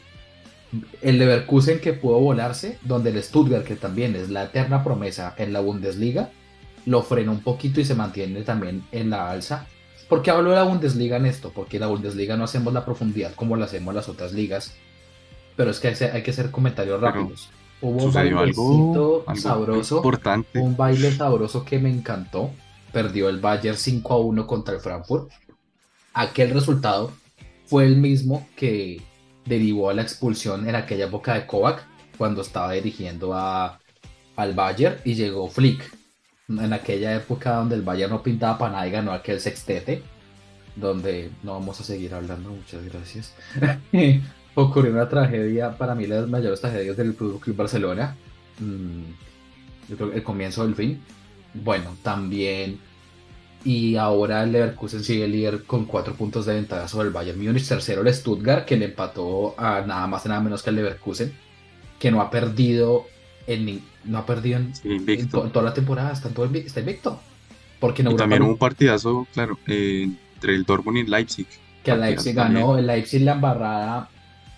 El 1.01 1.17
Leverkusen 1.17 1.79
que 1.79 1.93
pudo 1.93 2.19
volarse, 2.19 2.77
donde 2.84 3.12
el 3.12 3.24
Stuttgart, 3.24 3.63
que 3.63 3.75
también 3.75 4.15
es 4.15 4.29
la 4.29 4.43
eterna 4.46 4.84
promesa 4.84 5.34
en 5.38 5.53
la 5.53 5.62
Bundesliga, 5.62 6.29
lo 6.86 7.01
frena 7.01 7.31
un 7.31 7.41
poquito 7.41 7.79
y 7.81 7.86
se 7.86 7.96
mantiene 7.96 8.41
también 8.41 8.84
en 8.91 9.10
la 9.10 9.29
alza. 9.29 9.65
¿Por 10.07 10.22
qué 10.22 10.31
hablo 10.31 10.51
de 10.51 10.57
la 10.57 10.63
Bundesliga 10.63 11.17
en 11.17 11.25
esto? 11.25 11.51
Porque 11.53 11.77
en 11.77 11.81
la 11.81 11.88
Bundesliga 11.88 12.38
no 12.38 12.46
hacemos 12.46 12.74
la 12.74 12.86
profundidad 12.86 13.34
como 13.36 13.57
la 13.57 13.65
hacemos 13.65 13.93
las 13.93 14.07
otras 14.07 14.31
ligas. 14.31 14.75
Pero 15.55 15.72
es 15.72 15.79
que 15.79 15.88
hay 15.88 16.24
que 16.24 16.31
hacer 16.31 16.51
comentarios 16.51 17.01
rápidos. 17.01 17.50
Hubo 17.81 18.05
un 18.05 18.13
bailecito 18.13 19.25
sabroso. 19.36 19.98
Importante. 19.98 20.60
Un 20.60 20.75
baile 20.75 21.12
sabroso 21.12 21.63
que 21.63 21.79
me 21.79 21.89
encantó. 21.89 22.51
Perdió 22.91 23.29
el 23.29 23.39
Bayern 23.39 23.77
5 23.77 24.13
a 24.13 24.19
1 24.19 24.48
contra 24.48 24.74
el 24.74 24.79
Frankfurt. 24.79 25.29
Aquel 26.13 26.51
resultado 26.51 27.12
fue 27.65 27.86
el 27.86 27.98
mismo 27.98 28.48
que 28.55 29.01
derivó 29.46 29.89
a 29.89 29.93
la 29.93 30.01
expulsión 30.01 30.67
en 30.67 30.75
aquella 30.75 31.05
época 31.05 31.36
de 31.36 31.46
Kovac 31.46 31.86
cuando 32.17 32.41
estaba 32.41 32.72
dirigiendo 32.72 33.34
a, 33.34 33.79
al 34.36 34.53
Bayern 34.53 34.98
y 35.05 35.13
llegó 35.13 35.48
Flick. 35.48 35.96
En 36.50 36.74
aquella 36.74 37.13
época 37.13 37.55
donde 37.55 37.75
el 37.75 37.81
Bayern 37.81 38.12
no 38.12 38.24
pintaba 38.24 38.57
para 38.57 38.72
nada 38.72 38.88
y 38.88 38.91
ganó 38.91 39.12
aquel 39.12 39.39
sextete. 39.39 40.01
Donde 40.75 41.31
no 41.43 41.53
vamos 41.53 41.79
a 41.79 41.84
seguir 41.84 42.13
hablando, 42.13 42.50
muchas 42.50 42.84
gracias. 42.86 43.34
ocurrió 44.61 44.91
una 44.91 45.07
tragedia, 45.07 45.77
para 45.77 45.93
mí 45.93 46.07
las 46.07 46.27
mayores 46.27 46.59
tragedias 46.59 46.97
del 46.97 47.13
Club 47.13 47.55
Barcelona. 47.55 48.15
Mm, 48.59 49.89
yo 49.89 49.95
creo 49.95 50.09
que 50.09 50.17
el 50.17 50.23
comienzo 50.23 50.65
del 50.65 50.75
fin. 50.75 50.99
Bueno, 51.53 51.95
también. 52.01 52.79
Y 53.63 53.97
ahora 53.97 54.43
el 54.43 54.51
Leverkusen 54.51 55.03
sigue 55.03 55.27
líder 55.27 55.63
con 55.63 55.85
cuatro 55.85 56.15
puntos 56.15 56.45
de 56.45 56.55
ventaja 56.55 56.87
sobre 56.87 57.09
el 57.09 57.13
Bayern 57.13 57.39
Múnich. 57.43 57.67
Tercero 57.67 58.01
el 58.01 58.11
Stuttgart, 58.13 58.65
que 58.65 58.77
le 58.77 58.85
empató 58.85 59.53
a 59.59 59.81
nada 59.81 60.07
más 60.07 60.25
y 60.25 60.29
nada 60.29 60.41
menos 60.41 60.63
que 60.63 60.71
el 60.71 60.77
Leverkusen, 60.77 61.33
que 61.99 62.09
no 62.09 62.21
ha 62.21 62.31
perdido 62.31 63.05
en, 63.45 63.81
no 64.05 64.17
ha 64.17 64.25
perdido 64.25 64.59
en, 64.83 65.29
toda 65.29 65.61
la 65.63 65.73
temporada, 65.73 66.13
está, 66.13 66.29
en 66.29 66.33
todo 66.33 66.45
está 66.45 66.79
invicto. 66.79 67.19
Porque 67.79 68.01
en 68.01 68.07
Y 68.07 68.11
Europa 68.11 68.23
también 68.23 68.41
hubo 68.41 68.51
un 68.51 68.57
partidazo, 68.57 69.27
claro, 69.33 69.59
eh, 69.67 70.09
entre 70.33 70.55
el 70.55 70.63
Dortmund 70.63 70.97
y 70.97 71.01
el 71.01 71.11
Leipzig. 71.11 71.47
que 71.83 71.91
el 71.91 72.01
Leipzig 72.01 72.35
también. 72.35 72.65
ganó, 72.65 72.77
el 72.77 72.87
Leipzig 72.87 73.21
la 73.21 73.33
embarrada, 73.33 74.09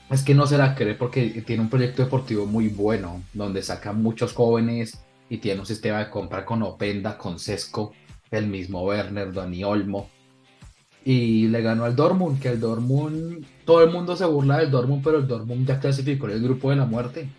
es 0.10 0.24
que 0.24 0.34
no 0.36 0.48
se 0.48 0.58
la 0.58 0.76
cree 0.76 0.96
porque 0.96 1.44
tiene 1.46 1.62
un 1.64 1.70
proyecto 1.70 2.04
deportivo 2.04 2.46
muy 2.46 2.68
bueno, 2.70 3.22
donde 3.34 3.62
saca 3.62 3.94
muchos 3.94 4.34
jóvenes 4.34 5.00
y 5.30 5.38
tiene 5.38 5.60
un 5.60 5.66
sistema 5.66 6.00
de 6.00 6.10
compra 6.10 6.46
con 6.46 6.64
Openda, 6.64 7.18
con 7.18 7.38
Sesco, 7.40 7.94
el 8.32 8.48
mismo 8.48 8.84
Werner, 8.84 9.32
Dani 9.32 9.64
Olmo. 9.64 10.10
Y 11.06 11.48
le 11.48 11.62
ganó 11.62 11.86
al 11.86 11.96
Dortmund, 11.96 12.40
que 12.42 12.50
el 12.50 12.60
Dortmund, 12.60 13.46
todo 13.66 13.84
el 13.84 13.92
mundo 13.92 14.16
se 14.16 14.26
burla 14.26 14.58
del 14.58 14.70
Dortmund, 14.72 15.04
pero 15.04 15.18
el 15.20 15.28
Dortmund 15.28 15.68
ya 15.68 15.80
clasificó 15.80 16.28
en 16.28 16.34
el 16.34 16.44
grupo 16.44 16.70
de 16.72 16.76
la 16.76 16.86
muerte 16.86 17.30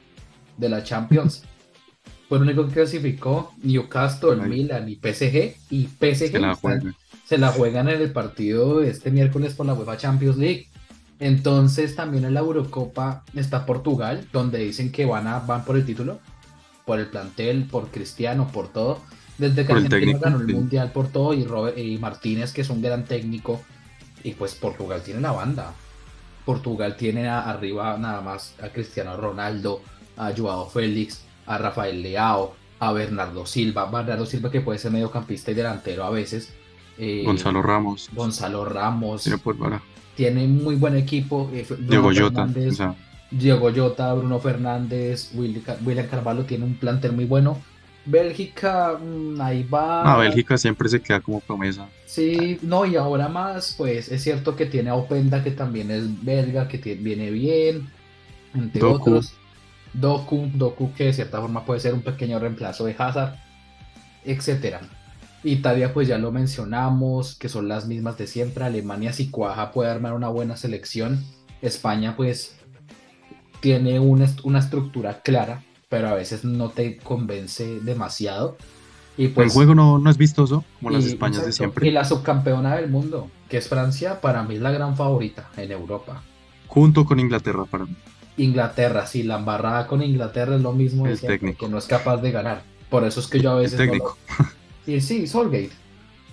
de 0.56 0.68
la 0.68 0.82
Champions. 0.82 1.42
Fue 2.28 2.38
el 2.38 2.44
único 2.44 2.66
que 2.68 2.74
clasificó 2.74 3.52
Newcastle, 3.62 4.32
el 4.34 4.40
Ay. 4.42 4.48
Milan 4.48 4.88
y 4.88 4.94
PSG. 4.94 5.56
Y 5.70 5.86
PSG 5.88 6.30
Se 6.30 6.38
la 6.38 6.52
están- 6.52 6.94
se 7.26 7.38
la 7.38 7.48
juegan 7.48 7.88
en 7.88 8.00
el 8.00 8.12
partido 8.12 8.80
de 8.80 8.90
este 8.90 9.10
miércoles 9.10 9.54
por 9.54 9.66
la 9.66 9.74
UEFA 9.74 9.96
Champions 9.96 10.36
League. 10.36 10.68
Entonces 11.20 11.94
también 11.94 12.24
en 12.24 12.34
la 12.34 12.40
Eurocopa 12.40 13.24
está 13.34 13.66
Portugal, 13.66 14.26
donde 14.32 14.58
dicen 14.58 14.90
que 14.90 15.04
van, 15.04 15.26
a, 15.26 15.40
van 15.40 15.64
por 15.64 15.76
el 15.76 15.84
título, 15.84 16.18
por 16.86 16.98
el 16.98 17.06
plantel, 17.06 17.64
por 17.66 17.88
Cristiano, 17.90 18.48
por 18.52 18.68
todo. 18.68 19.00
Desde 19.38 19.64
que 19.66 19.72
Argentina 19.72 20.18
ganó 20.18 20.40
el 20.40 20.46
sí. 20.46 20.52
Mundial 20.54 20.92
por 20.92 21.08
todo 21.08 21.32
y, 21.34 21.44
Robert, 21.44 21.78
y 21.78 21.98
Martínez, 21.98 22.52
que 22.52 22.62
es 22.62 22.70
un 22.70 22.82
gran 22.82 23.04
técnico. 23.04 23.60
Y 24.24 24.32
pues 24.32 24.54
Portugal 24.54 25.02
tiene 25.02 25.20
la 25.20 25.32
banda. 25.32 25.72
Portugal 26.44 26.96
tiene 26.96 27.28
a- 27.28 27.48
arriba 27.50 27.96
nada 27.98 28.20
más 28.22 28.54
a 28.62 28.68
Cristiano 28.70 29.16
Ronaldo, 29.16 29.82
a 30.16 30.32
Joao 30.36 30.68
Félix, 30.68 31.22
a 31.46 31.58
Rafael 31.58 32.02
Leao, 32.02 32.54
a 32.80 32.92
Bernardo 32.92 33.46
Silva. 33.46 33.86
Bernardo 33.90 34.26
Silva 34.26 34.50
que 34.50 34.60
puede 34.60 34.78
ser 34.78 34.90
mediocampista 34.90 35.50
y 35.50 35.54
delantero 35.54 36.04
a 36.04 36.10
veces. 36.10 36.52
eh, 36.98 37.22
Gonzalo 37.24 37.62
Ramos. 37.62 38.10
Gonzalo 38.12 38.64
Ramos. 38.66 39.22
Tiene 39.22 39.38
por 39.38 39.56
vara. 39.56 39.82
Tiene 40.20 40.46
muy 40.46 40.74
buen 40.74 40.96
equipo. 40.98 41.50
eh, 41.54 41.66
Diego 41.78 42.10
Jota. 42.14 42.46
Fernández, 42.46 42.72
O 42.72 42.76
sea, 42.76 42.94
Diego 43.30 43.70
Jota, 43.74 44.12
Bruno 44.12 44.38
Fernández, 44.38 45.30
William 45.34 46.06
Carvalho 46.10 46.44
tiene 46.44 46.66
un 46.66 46.74
plantel 46.74 47.12
muy 47.12 47.24
bueno. 47.24 47.58
Bélgica, 48.04 48.98
mm, 49.02 49.40
ahí 49.40 49.62
va. 49.62 50.04
no, 50.04 50.18
Bélgica 50.18 50.58
siempre 50.58 50.90
se 50.90 51.00
queda 51.00 51.20
como 51.22 51.40
promesa. 51.40 51.88
Sí, 52.04 52.58
no, 52.60 52.84
y 52.84 52.96
ahora 52.96 53.28
más, 53.30 53.74
pues 53.78 54.12
es 54.12 54.22
cierto 54.22 54.56
que 54.56 54.66
tiene 54.66 54.90
a 54.90 54.94
Openda, 54.94 55.42
que 55.42 55.52
también 55.52 55.90
es 55.90 56.22
belga, 56.22 56.68
que 56.68 56.76
viene 56.96 57.30
bien, 57.30 57.88
entre 58.54 58.78
Doku. 58.78 59.10
otros. 59.12 59.32
Doku, 59.94 60.50
Doku, 60.52 60.92
que 60.92 61.04
de 61.04 61.12
cierta 61.14 61.40
forma 61.40 61.64
puede 61.64 61.80
ser 61.80 61.94
un 61.94 62.02
pequeño 62.02 62.38
reemplazo 62.38 62.84
de 62.84 62.94
Hazard, 62.98 63.36
etcétera. 64.26 64.82
Italia, 65.42 65.94
pues 65.94 66.06
ya 66.08 66.18
lo 66.18 66.32
mencionamos, 66.32 67.34
que 67.36 67.48
son 67.48 67.68
las 67.68 67.86
mismas 67.86 68.18
de 68.18 68.26
siempre. 68.26 68.64
Alemania, 68.64 69.12
si 69.12 69.30
cuaja, 69.30 69.72
puede 69.72 69.90
armar 69.90 70.12
una 70.12 70.28
buena 70.28 70.56
selección. 70.56 71.24
España, 71.62 72.14
pues 72.16 72.56
tiene 73.60 73.98
una, 74.00 74.26
una 74.44 74.58
estructura 74.58 75.20
clara, 75.22 75.62
pero 75.88 76.08
a 76.08 76.14
veces 76.14 76.44
no 76.44 76.70
te 76.70 76.98
convence 76.98 77.80
demasiado. 77.80 78.56
Y 79.16 79.26
el 79.26 79.30
pues, 79.32 79.52
juego 79.52 79.74
no, 79.74 79.98
no 79.98 80.08
es 80.10 80.16
vistoso, 80.16 80.64
como 80.78 80.90
las 80.90 81.04
y- 81.04 81.08
Españas 81.08 81.44
de 81.44 81.52
siempre. 81.52 81.86
Y 81.86 81.90
la 81.90 82.04
subcampeona 82.04 82.76
del 82.76 82.88
mundo, 82.90 83.30
que 83.48 83.58
es 83.58 83.68
Francia, 83.68 84.20
para 84.20 84.42
mí 84.44 84.54
es 84.56 84.60
la 84.62 84.70
gran 84.70 84.96
favorita 84.96 85.50
en 85.56 85.70
Europa. 85.72 86.22
Junto 86.68 87.04
con 87.04 87.18
Inglaterra 87.20 87.64
para 87.64 87.84
mí. 87.86 87.96
Inglaterra, 88.36 89.06
sí, 89.06 89.22
la 89.22 89.38
embarrada 89.38 89.86
con 89.86 90.02
Inglaterra 90.02 90.56
es 90.56 90.62
lo 90.62 90.72
mismo 90.72 91.04
de 91.04 91.12
El 91.12 91.18
siempre, 91.18 91.38
técnico. 91.38 91.66
que 91.66 91.70
no 91.72 91.76
es 91.78 91.86
capaz 91.86 92.18
de 92.18 92.30
ganar. 92.30 92.62
Por 92.88 93.04
eso 93.04 93.20
es 93.20 93.26
que 93.26 93.40
yo 93.40 93.50
a 93.50 93.56
veces 93.56 93.78
no 93.86 93.94
lo- 93.94 94.16
técnico. 94.90 95.06
Sí, 95.06 95.20
sí, 95.20 95.26
Solgate. 95.26 95.80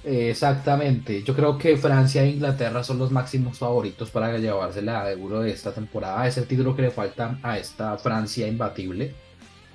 Eh, 0.08 0.30
exactamente. 0.30 1.22
Yo 1.22 1.36
creo 1.36 1.58
que 1.58 1.76
Francia 1.76 2.24
e 2.24 2.30
Inglaterra 2.30 2.82
son 2.82 2.98
los 2.98 3.12
máximos 3.12 3.58
favoritos 3.58 4.10
para 4.10 4.38
llevarse 4.38 4.82
la 4.82 5.12
Euro 5.12 5.42
de 5.42 5.52
esta 5.52 5.74
temporada. 5.74 6.26
Es 6.26 6.38
el 6.38 6.48
título 6.48 6.74
que 6.74 6.84
le 6.84 6.92
falta 6.92 7.38
a 7.44 7.58
esta 7.58 7.98
Francia 7.98 8.48
imbatible. 8.48 9.14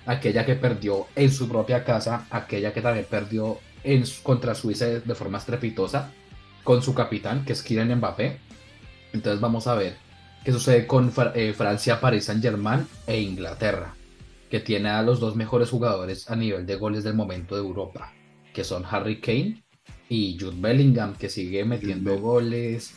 Aquella 0.06 0.46
que 0.46 0.54
perdió 0.54 1.06
en 1.14 1.30
su 1.30 1.48
propia 1.50 1.84
casa, 1.84 2.26
aquella 2.30 2.72
que 2.72 2.80
también 2.80 3.06
perdió 3.10 3.58
en, 3.84 4.04
contra 4.22 4.54
Suiza 4.54 4.86
de, 4.86 5.14
forma 5.14 5.36
estrepitosa 5.36 6.10
con 6.64 6.82
su 6.82 6.94
capitán, 6.94 7.44
que 7.44 7.52
es 7.52 7.62
Kylian 7.62 7.94
Mbappé. 7.98 8.38
Entonces 9.12 9.38
vamos 9.38 9.66
a 9.66 9.74
ver 9.74 9.96
qué 10.44 10.52
sucede 10.52 10.86
con 10.86 11.12
eh, 11.34 11.52
Francia, 11.54 12.00
París 12.00 12.24
Saint 12.24 12.42
Germain 12.42 12.86
e 13.06 13.20
Inglaterra, 13.20 13.94
que 14.50 14.60
tiene 14.60 14.88
a 14.88 15.02
los 15.02 15.20
dos 15.20 15.36
mejores 15.36 15.68
jugadores 15.68 16.30
a 16.30 16.36
nivel 16.36 16.64
de 16.64 16.76
goles 16.76 17.04
del 17.04 17.14
momento 17.14 17.54
de 17.54 17.60
Europa 17.60 18.14
que 18.52 18.64
son 18.64 18.84
Harry 18.90 19.20
Kane 19.20 19.62
y 20.08 20.36
Jude 20.38 20.56
Bellingham, 20.60 21.16
que 21.16 21.28
sigue 21.28 21.64
metiendo 21.64 22.18
goles, 22.18 22.92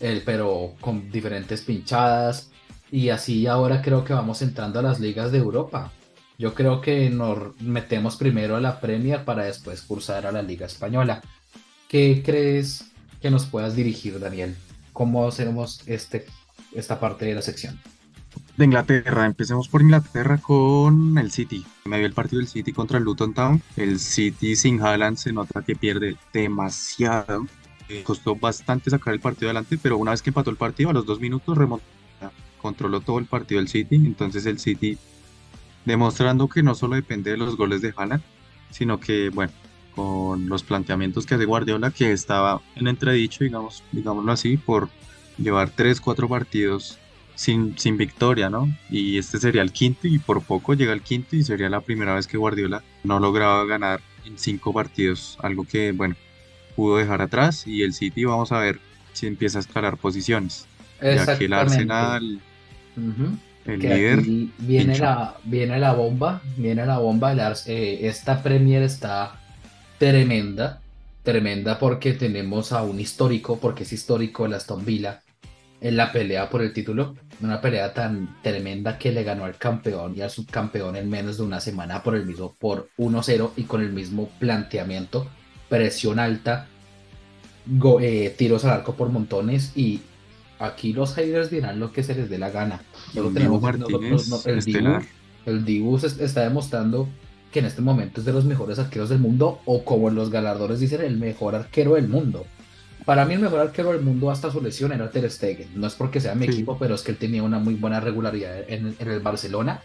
él, 0.00 0.22
pero 0.24 0.74
con 0.80 1.10
diferentes 1.10 1.62
pinchadas. 1.62 2.50
Y 2.90 3.08
así 3.08 3.46
ahora 3.46 3.82
creo 3.82 4.04
que 4.04 4.12
vamos 4.12 4.42
entrando 4.42 4.78
a 4.78 4.82
las 4.82 5.00
ligas 5.00 5.32
de 5.32 5.38
Europa. 5.38 5.90
Yo 6.38 6.54
creo 6.54 6.80
que 6.80 7.08
nos 7.08 7.60
metemos 7.60 8.16
primero 8.16 8.56
a 8.56 8.60
la 8.60 8.80
Premier 8.80 9.24
para 9.24 9.44
después 9.44 9.82
cursar 9.82 10.26
a 10.26 10.32
la 10.32 10.42
Liga 10.42 10.66
Española. 10.66 11.22
¿Qué 11.88 12.22
crees 12.24 12.90
que 13.20 13.30
nos 13.30 13.46
puedas 13.46 13.76
dirigir, 13.76 14.18
Daniel? 14.18 14.56
¿Cómo 14.92 15.26
hacemos 15.26 15.82
este, 15.86 16.26
esta 16.74 16.98
parte 16.98 17.26
de 17.26 17.34
la 17.34 17.42
sección? 17.42 17.80
De 18.56 18.66
Inglaterra, 18.66 19.24
empecemos 19.24 19.66
por 19.68 19.80
Inglaterra 19.80 20.36
con 20.36 21.16
el 21.16 21.30
City. 21.30 21.64
Me 21.86 21.98
vi 21.98 22.04
el 22.04 22.12
partido 22.12 22.38
del 22.38 22.48
City 22.48 22.72
contra 22.72 22.98
el 22.98 23.04
Luton 23.04 23.32
Town. 23.32 23.62
El 23.76 23.98
City 23.98 24.56
sin 24.56 24.82
Haaland 24.82 25.16
se 25.16 25.32
nota 25.32 25.62
que 25.62 25.74
pierde 25.74 26.16
demasiado. 26.34 27.46
Eh, 27.88 28.02
costó 28.04 28.36
bastante 28.36 28.90
sacar 28.90 29.14
el 29.14 29.20
partido 29.20 29.48
adelante, 29.48 29.78
pero 29.82 29.96
una 29.96 30.10
vez 30.10 30.20
que 30.20 30.30
empató 30.30 30.50
el 30.50 30.56
partido, 30.56 30.90
a 30.90 30.92
los 30.92 31.06
dos 31.06 31.18
minutos 31.18 31.56
remontó. 31.56 31.84
Controló 32.60 33.00
todo 33.00 33.18
el 33.18 33.24
partido 33.24 33.58
el 33.58 33.68
City. 33.68 33.96
Entonces 33.96 34.44
el 34.44 34.58
City 34.58 34.98
demostrando 35.86 36.46
que 36.46 36.62
no 36.62 36.74
solo 36.74 36.94
depende 36.96 37.30
de 37.30 37.38
los 37.38 37.56
goles 37.56 37.80
de 37.80 37.94
Haaland, 37.96 38.22
sino 38.70 39.00
que, 39.00 39.30
bueno, 39.30 39.52
con 39.94 40.48
los 40.50 40.62
planteamientos 40.62 41.24
que 41.24 41.34
hace 41.34 41.46
Guardiola, 41.46 41.90
que 41.90 42.12
estaba 42.12 42.60
en 42.76 42.86
entredicho, 42.86 43.44
digamos, 43.44 43.82
digámoslo 43.92 44.30
así, 44.30 44.58
por 44.58 44.90
llevar 45.38 45.70
tres, 45.70 46.00
cuatro 46.00 46.28
partidos 46.28 46.98
sin, 47.34 47.78
sin 47.78 47.96
victoria, 47.96 48.50
¿no? 48.50 48.68
Y 48.90 49.18
este 49.18 49.38
sería 49.38 49.62
el 49.62 49.72
quinto 49.72 50.06
y 50.06 50.18
por 50.18 50.42
poco 50.42 50.74
llega 50.74 50.92
el 50.92 51.02
quinto 51.02 51.36
y 51.36 51.42
sería 51.42 51.68
la 51.68 51.80
primera 51.80 52.14
vez 52.14 52.26
que 52.26 52.36
Guardiola 52.36 52.82
no 53.04 53.18
lograba 53.18 53.64
ganar 53.64 54.00
en 54.24 54.38
cinco 54.38 54.72
partidos, 54.72 55.38
algo 55.42 55.64
que, 55.64 55.92
bueno, 55.92 56.14
pudo 56.76 56.98
dejar 56.98 57.22
atrás 57.22 57.66
y 57.66 57.82
el 57.82 57.92
City 57.92 58.24
vamos 58.24 58.52
a 58.52 58.58
ver 58.58 58.78
si 59.12 59.26
empieza 59.26 59.58
a 59.58 59.60
escalar 59.60 59.96
posiciones. 59.96 60.66
Ya 61.00 61.36
que 61.36 61.46
el 61.46 61.52
Arsenal, 61.52 62.40
el 63.66 63.80
que 63.80 63.94
líder, 63.94 64.18
aquí 64.20 64.52
viene 64.58 64.98
la, 64.98 65.36
viene 65.42 65.78
la 65.80 65.92
bomba, 65.94 66.40
viene 66.56 66.86
la 66.86 66.98
bomba. 66.98 67.32
el 67.32 67.40
eh, 67.66 68.06
esta 68.06 68.40
Premier 68.42 68.82
está 68.82 69.40
tremenda, 69.98 70.80
tremenda 71.24 71.78
porque 71.78 72.12
tenemos 72.12 72.72
a 72.72 72.82
un 72.82 73.00
histórico, 73.00 73.58
porque 73.58 73.82
es 73.82 73.92
histórico 73.92 74.46
el 74.46 74.54
Aston 74.54 74.84
Villa 74.84 75.20
en 75.82 75.96
la 75.96 76.10
pelea 76.12 76.48
por 76.48 76.62
el 76.62 76.72
título. 76.72 77.14
Una 77.42 77.60
pelea 77.60 77.92
tan 77.92 78.36
tremenda 78.42 78.96
que 78.98 79.12
le 79.12 79.24
ganó 79.24 79.44
al 79.44 79.56
campeón 79.56 80.14
y 80.16 80.20
al 80.22 80.30
subcampeón 80.30 80.96
en 80.96 81.10
menos 81.10 81.36
de 81.38 81.42
una 81.42 81.60
semana 81.60 82.02
por 82.02 82.14
el 82.14 82.24
mismo, 82.24 82.54
por 82.58 82.88
1-0 82.98 83.50
y 83.56 83.64
con 83.64 83.82
el 83.82 83.92
mismo 83.92 84.30
planteamiento, 84.38 85.26
presión 85.68 86.18
alta, 86.20 86.68
go- 87.66 88.00
eh, 88.00 88.32
tiros 88.36 88.64
al 88.64 88.70
arco 88.70 88.94
por 88.94 89.08
montones 89.10 89.72
y 89.76 90.00
aquí 90.58 90.92
los 90.92 91.14
haters 91.14 91.50
dirán 91.50 91.80
lo 91.80 91.92
que 91.92 92.02
se 92.04 92.14
les 92.14 92.30
dé 92.30 92.38
la 92.38 92.50
gana. 92.50 92.80
Solo 93.12 93.28
el 93.28 93.34
tenemos 93.34 93.60
Dibu 93.60 93.78
nosotros, 93.78 94.28
Martínez, 94.28 94.28
no, 94.28 94.36
el 94.36 94.60
Dibu, 94.64 94.78
estelar. 94.78 95.02
el 95.46 95.64
Dibu 95.64 95.98
se 95.98 96.24
está 96.24 96.42
demostrando 96.42 97.08
que 97.50 97.58
en 97.58 97.66
este 97.66 97.82
momento 97.82 98.20
es 98.20 98.26
de 98.26 98.32
los 98.32 98.44
mejores 98.44 98.78
arqueros 98.78 99.08
del 99.10 99.18
mundo 99.18 99.60
o 99.66 99.84
como 99.84 100.08
los 100.10 100.30
galardores 100.30 100.80
dicen, 100.80 101.02
el 101.02 101.18
mejor 101.18 101.54
arquero 101.54 101.94
del 101.96 102.08
mundo. 102.08 102.46
Para 103.04 103.24
mí 103.24 103.34
el 103.34 103.40
mejor 103.40 103.60
arquero 103.60 103.92
del 103.92 104.02
mundo 104.02 104.30
hasta 104.30 104.50
su 104.50 104.60
lesión 104.60 104.92
era 104.92 105.10
Ter 105.10 105.28
Stegen. 105.30 105.68
No 105.74 105.86
es 105.86 105.94
porque 105.94 106.20
sea 106.20 106.34
mi 106.34 106.46
Sí. 106.46 106.52
equipo, 106.52 106.76
pero 106.78 106.94
es 106.94 107.02
que 107.02 107.10
él 107.12 107.18
tenía 107.18 107.42
una 107.42 107.58
muy 107.58 107.74
buena 107.74 108.00
regularidad 108.00 108.60
en, 108.68 108.94
en 108.98 109.10
el 109.10 109.20
Barcelona. 109.20 109.80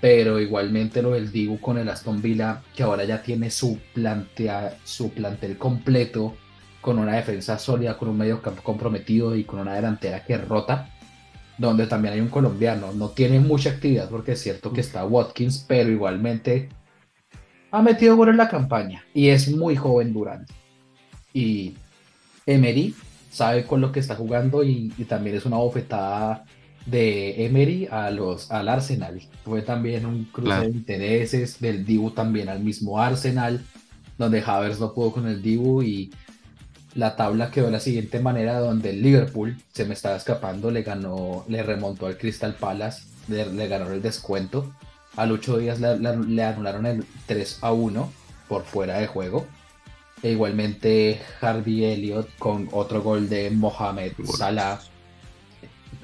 Pero 0.00 0.40
igualmente 0.40 1.02
lo 1.02 1.10
del 1.12 1.30
Dibu 1.30 1.60
con 1.60 1.76
el 1.78 1.88
Aston 1.88 2.22
Villa, 2.22 2.62
que 2.74 2.82
ahora 2.82 3.04
ya 3.04 3.22
tiene 3.22 3.50
su, 3.50 3.78
plantea, 3.94 4.78
su 4.84 5.10
plantel 5.10 5.58
completo, 5.58 6.34
con 6.80 6.98
una 6.98 7.14
defensa 7.16 7.58
sólida, 7.58 7.98
con 7.98 8.08
un 8.08 8.16
medio 8.16 8.40
campo 8.40 8.62
comprometido 8.62 9.36
y 9.36 9.44
con 9.44 9.60
una 9.60 9.74
delantera 9.74 10.24
que 10.24 10.38
rota, 10.38 10.88
donde 11.58 11.86
también 11.86 12.14
hay 12.14 12.20
un 12.20 12.28
colombiano. 12.30 12.92
No 12.94 13.10
tiene 13.10 13.38
mucha 13.38 13.70
actividad 13.70 14.08
porque 14.08 14.32
es 14.32 14.40
cierto 14.40 14.72
que 14.72 14.80
está 14.80 15.04
Watkins, 15.04 15.66
pero 15.68 15.90
igualmente 15.90 16.70
ha 17.70 17.82
metido 17.82 18.16
gol 18.16 18.30
en 18.30 18.38
la 18.38 18.48
campaña 18.48 19.04
y 19.12 19.28
es 19.28 19.54
muy 19.54 19.76
joven 19.76 20.14
Durán. 20.14 20.46
Y 21.34 21.74
Emery 22.50 22.94
sabe 23.30 23.64
con 23.64 23.80
lo 23.80 23.92
que 23.92 24.00
está 24.00 24.14
jugando 24.16 24.62
y, 24.64 24.92
y 24.98 25.04
también 25.04 25.36
es 25.36 25.46
una 25.46 25.56
bofetada 25.58 26.44
de 26.86 27.46
Emery 27.46 27.88
a 27.90 28.10
los, 28.10 28.50
al 28.50 28.68
Arsenal. 28.68 29.20
Fue 29.44 29.62
también 29.62 30.06
un 30.06 30.24
cruce 30.24 30.46
Claro. 30.48 30.62
de 30.64 30.70
intereses 30.70 31.60
del 31.60 31.84
Dibu 31.84 32.10
también 32.10 32.48
al 32.48 32.60
mismo 32.60 32.98
Arsenal. 33.00 33.64
donde 34.18 34.42
Havers 34.44 34.80
no 34.80 34.92
pudo 34.92 35.12
con 35.12 35.26
el 35.28 35.40
Dibu 35.40 35.82
y 35.82 36.10
la 36.94 37.16
tabla 37.16 37.50
quedó 37.50 37.66
de 37.66 37.72
la 37.72 37.80
siguiente 37.80 38.20
manera, 38.20 38.58
donde 38.58 38.90
el 38.90 39.00
Liverpool 39.02 39.56
se 39.72 39.84
me 39.84 39.94
estaba 39.94 40.16
escapando, 40.16 40.70
le 40.70 40.82
ganó, 40.82 41.44
le 41.48 41.62
remontó 41.62 42.06
al 42.06 42.18
Crystal 42.18 42.54
Palace, 42.54 43.04
le, 43.28 43.68
ganó 43.68 43.90
el 43.92 44.02
descuento. 44.02 44.74
Al 45.16 45.32
8 45.32 45.58
días 45.58 45.80
le, 45.80 45.96
le, 45.98 46.42
anularon 46.44 46.84
el 46.86 47.04
3 47.26 47.58
a 47.62 47.72
1 47.72 48.12
por 48.48 48.64
fuera 48.64 48.98
de 48.98 49.06
juego. 49.06 49.46
E 50.22 50.32
igualmente 50.32 51.20
Harvey 51.40 51.84
Elliott 51.84 52.28
con 52.38 52.68
otro 52.72 53.02
gol 53.02 53.28
de 53.28 53.50
Mohamed 53.50 54.12
Salah. 54.24 54.80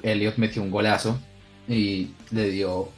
Elliott 0.01 0.37
metió 0.37 0.61
un 0.61 0.71
golazo 0.71 1.19
y 1.67 2.11
le 2.31 2.49
dio 2.49 2.89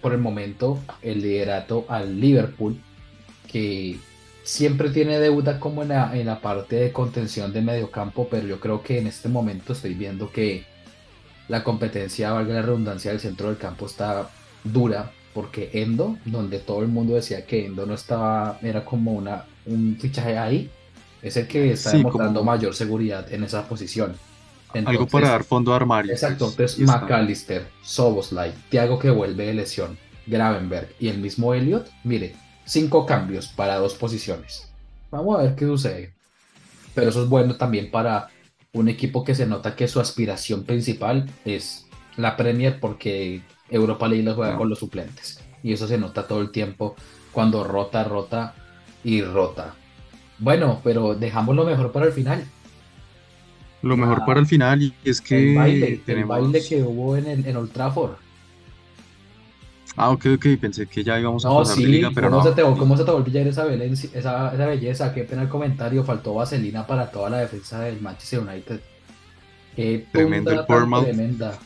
por 0.00 0.12
el 0.12 0.18
momento 0.18 0.78
el 1.02 1.22
liderato 1.22 1.86
al 1.88 2.20
Liverpool, 2.20 2.80
que 3.50 3.98
siempre 4.42 4.90
tiene 4.90 5.18
deuda 5.18 5.60
como 5.60 5.82
en 5.82 5.88
la, 5.88 6.16
en 6.16 6.26
la 6.26 6.40
parte 6.40 6.76
de 6.76 6.92
contención 6.92 7.52
de 7.52 7.62
mediocampo, 7.62 8.28
pero 8.30 8.46
yo 8.46 8.60
creo 8.60 8.82
que 8.82 8.98
en 8.98 9.06
este 9.06 9.28
momento 9.28 9.72
estoy 9.72 9.94
viendo 9.94 10.30
que 10.30 10.64
la 11.48 11.64
competencia, 11.64 12.32
valga 12.32 12.54
la 12.54 12.62
redundancia, 12.62 13.10
del 13.10 13.20
centro 13.20 13.48
del 13.48 13.58
campo 13.58 13.86
está 13.86 14.30
dura, 14.64 15.12
porque 15.34 15.70
Endo, 15.72 16.16
donde 16.24 16.58
todo 16.58 16.82
el 16.82 16.88
mundo 16.88 17.14
decía 17.14 17.46
que 17.46 17.66
Endo 17.66 17.86
no 17.86 17.94
estaba, 17.94 18.58
era 18.62 18.84
como 18.84 19.12
una, 19.12 19.44
un 19.68 19.96
fichaje 20.00 20.36
ahí, 20.36 20.70
es 21.22 21.36
el 21.36 21.46
que 21.46 21.72
está 21.72 21.92
demostrando 21.92 22.42
mayor 22.44 22.74
seguridad 22.74 23.32
en 23.32 23.44
esa 23.44 23.68
posición. 23.68 24.14
Algo 24.84 25.06
para 25.06 25.30
dar 25.30 25.44
fondo 25.44 25.72
a 25.72 25.76
armario. 25.76 26.12
Exacto, 26.12 26.48
entonces 26.50 26.78
McAllister, 26.80 27.66
Soboslai, 27.82 28.52
Thiago 28.68 28.98
que 28.98 29.10
vuelve 29.10 29.46
de 29.46 29.54
lesión, 29.54 29.98
Gravenberg 30.26 30.88
y 31.00 31.08
el 31.08 31.18
mismo 31.18 31.54
Elliot, 31.54 31.90
mire, 32.04 32.34
cinco 32.64 33.06
cambios 33.06 33.48
para 33.48 33.76
dos 33.76 33.94
posiciones. 33.94 34.70
Vamos 35.10 35.38
a 35.38 35.42
ver 35.42 35.54
qué 35.54 35.64
sucede. 35.64 36.12
Pero 36.94 37.10
eso 37.10 37.22
es 37.22 37.28
bueno 37.28 37.56
también 37.56 37.90
para 37.90 38.28
un 38.72 38.88
equipo 38.88 39.24
que 39.24 39.34
se 39.34 39.46
nota 39.46 39.74
que 39.74 39.88
su 39.88 40.00
aspiración 40.00 40.64
principal 40.64 41.28
es 41.44 41.86
la 42.16 42.36
Premier 42.36 42.78
porque 42.78 43.42
Europa 43.70 44.06
League 44.08 44.24
lo 44.24 44.34
juega 44.34 44.56
con 44.56 44.68
los 44.68 44.78
suplentes. 44.78 45.40
Y 45.62 45.72
eso 45.72 45.88
se 45.88 45.96
nota 45.96 46.26
todo 46.26 46.40
el 46.40 46.50
tiempo 46.50 46.94
cuando 47.32 47.64
rota, 47.64 48.04
rota 48.04 48.54
y 49.08 49.22
rota. 49.22 49.74
Bueno, 50.38 50.80
pero 50.84 51.14
dejamos 51.14 51.56
lo 51.56 51.64
mejor 51.64 51.90
para 51.92 52.06
el 52.06 52.12
final. 52.12 52.44
Lo 53.80 53.96
mejor 53.96 54.24
para 54.26 54.38
el 54.40 54.46
final 54.46 54.82
y 54.82 54.94
es 55.04 55.20
que 55.20 55.50
el 55.50 55.56
baile, 55.56 56.00
el 56.06 56.24
baile 56.24 56.62
que 56.68 56.82
hubo 56.82 57.16
en, 57.16 57.26
el, 57.26 57.46
en 57.46 57.56
Old 57.56 57.72
Trafford. 57.72 58.12
Ah, 59.96 60.10
ok, 60.10 60.26
ok, 60.36 60.46
pensé 60.60 60.86
que 60.86 61.02
ya 61.02 61.18
íbamos 61.18 61.44
a 61.44 61.48
pasar 61.48 61.76
de 61.76 61.86
liga, 61.86 62.10
pero 62.14 62.28
¿cómo 62.28 62.44
no. 62.44 62.48
Se 62.48 62.54
te, 62.54 62.62
¿Cómo 62.62 62.96
se 62.96 63.04
te 63.04 63.10
volvió 63.10 63.40
esa, 63.40 63.66
esa, 63.72 64.54
esa 64.54 64.66
belleza? 64.66 65.14
Qué 65.14 65.24
pena 65.24 65.42
el 65.42 65.48
comentario, 65.48 66.04
faltó 66.04 66.34
vaselina 66.34 66.86
para 66.86 67.10
toda 67.10 67.30
la 67.30 67.38
defensa 67.38 67.80
del 67.80 68.00
Manchester 68.00 68.40
United. 68.40 68.80
Qué 69.74 70.06
Tremendo 70.12 70.50
el 70.50 70.66
Bournemouth. 70.68 71.04
tremenda. 71.04 71.58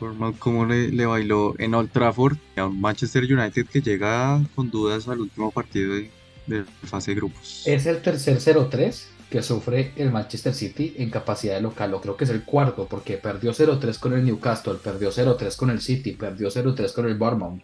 Bournemouth 0.00 0.38
cómo 0.38 0.64
le, 0.64 0.88
le 0.88 1.06
bailó 1.06 1.54
en 1.58 1.74
Old 1.74 1.90
Trafford 1.90 2.36
a 2.56 2.66
un 2.66 2.80
Manchester 2.80 3.24
United 3.24 3.66
que 3.66 3.80
llega 3.80 4.42
con 4.54 4.70
dudas 4.70 5.06
al 5.06 5.20
último 5.20 5.50
partido 5.50 5.94
de, 5.94 6.10
de 6.46 6.64
fase 6.64 7.12
de 7.12 7.16
grupos. 7.16 7.62
Es 7.66 7.86
el 7.86 8.00
tercer 8.02 8.38
0-3 8.38 9.04
que 9.30 9.42
sufre 9.42 9.92
el 9.96 10.12
Manchester 10.12 10.54
City 10.54 10.94
en 10.98 11.10
capacidad 11.10 11.54
de 11.54 11.60
local, 11.60 11.92
o 11.94 12.00
creo 12.00 12.16
que 12.16 12.24
es 12.24 12.30
el 12.30 12.44
cuarto, 12.44 12.86
porque 12.86 13.16
perdió 13.16 13.52
0-3 13.52 13.98
con 13.98 14.12
el 14.12 14.24
Newcastle, 14.24 14.74
perdió 14.82 15.10
0-3 15.10 15.56
con 15.56 15.70
el 15.70 15.80
City, 15.80 16.12
perdió 16.12 16.48
0-3 16.48 16.92
con 16.92 17.06
el 17.06 17.16
Bournemouth. 17.16 17.62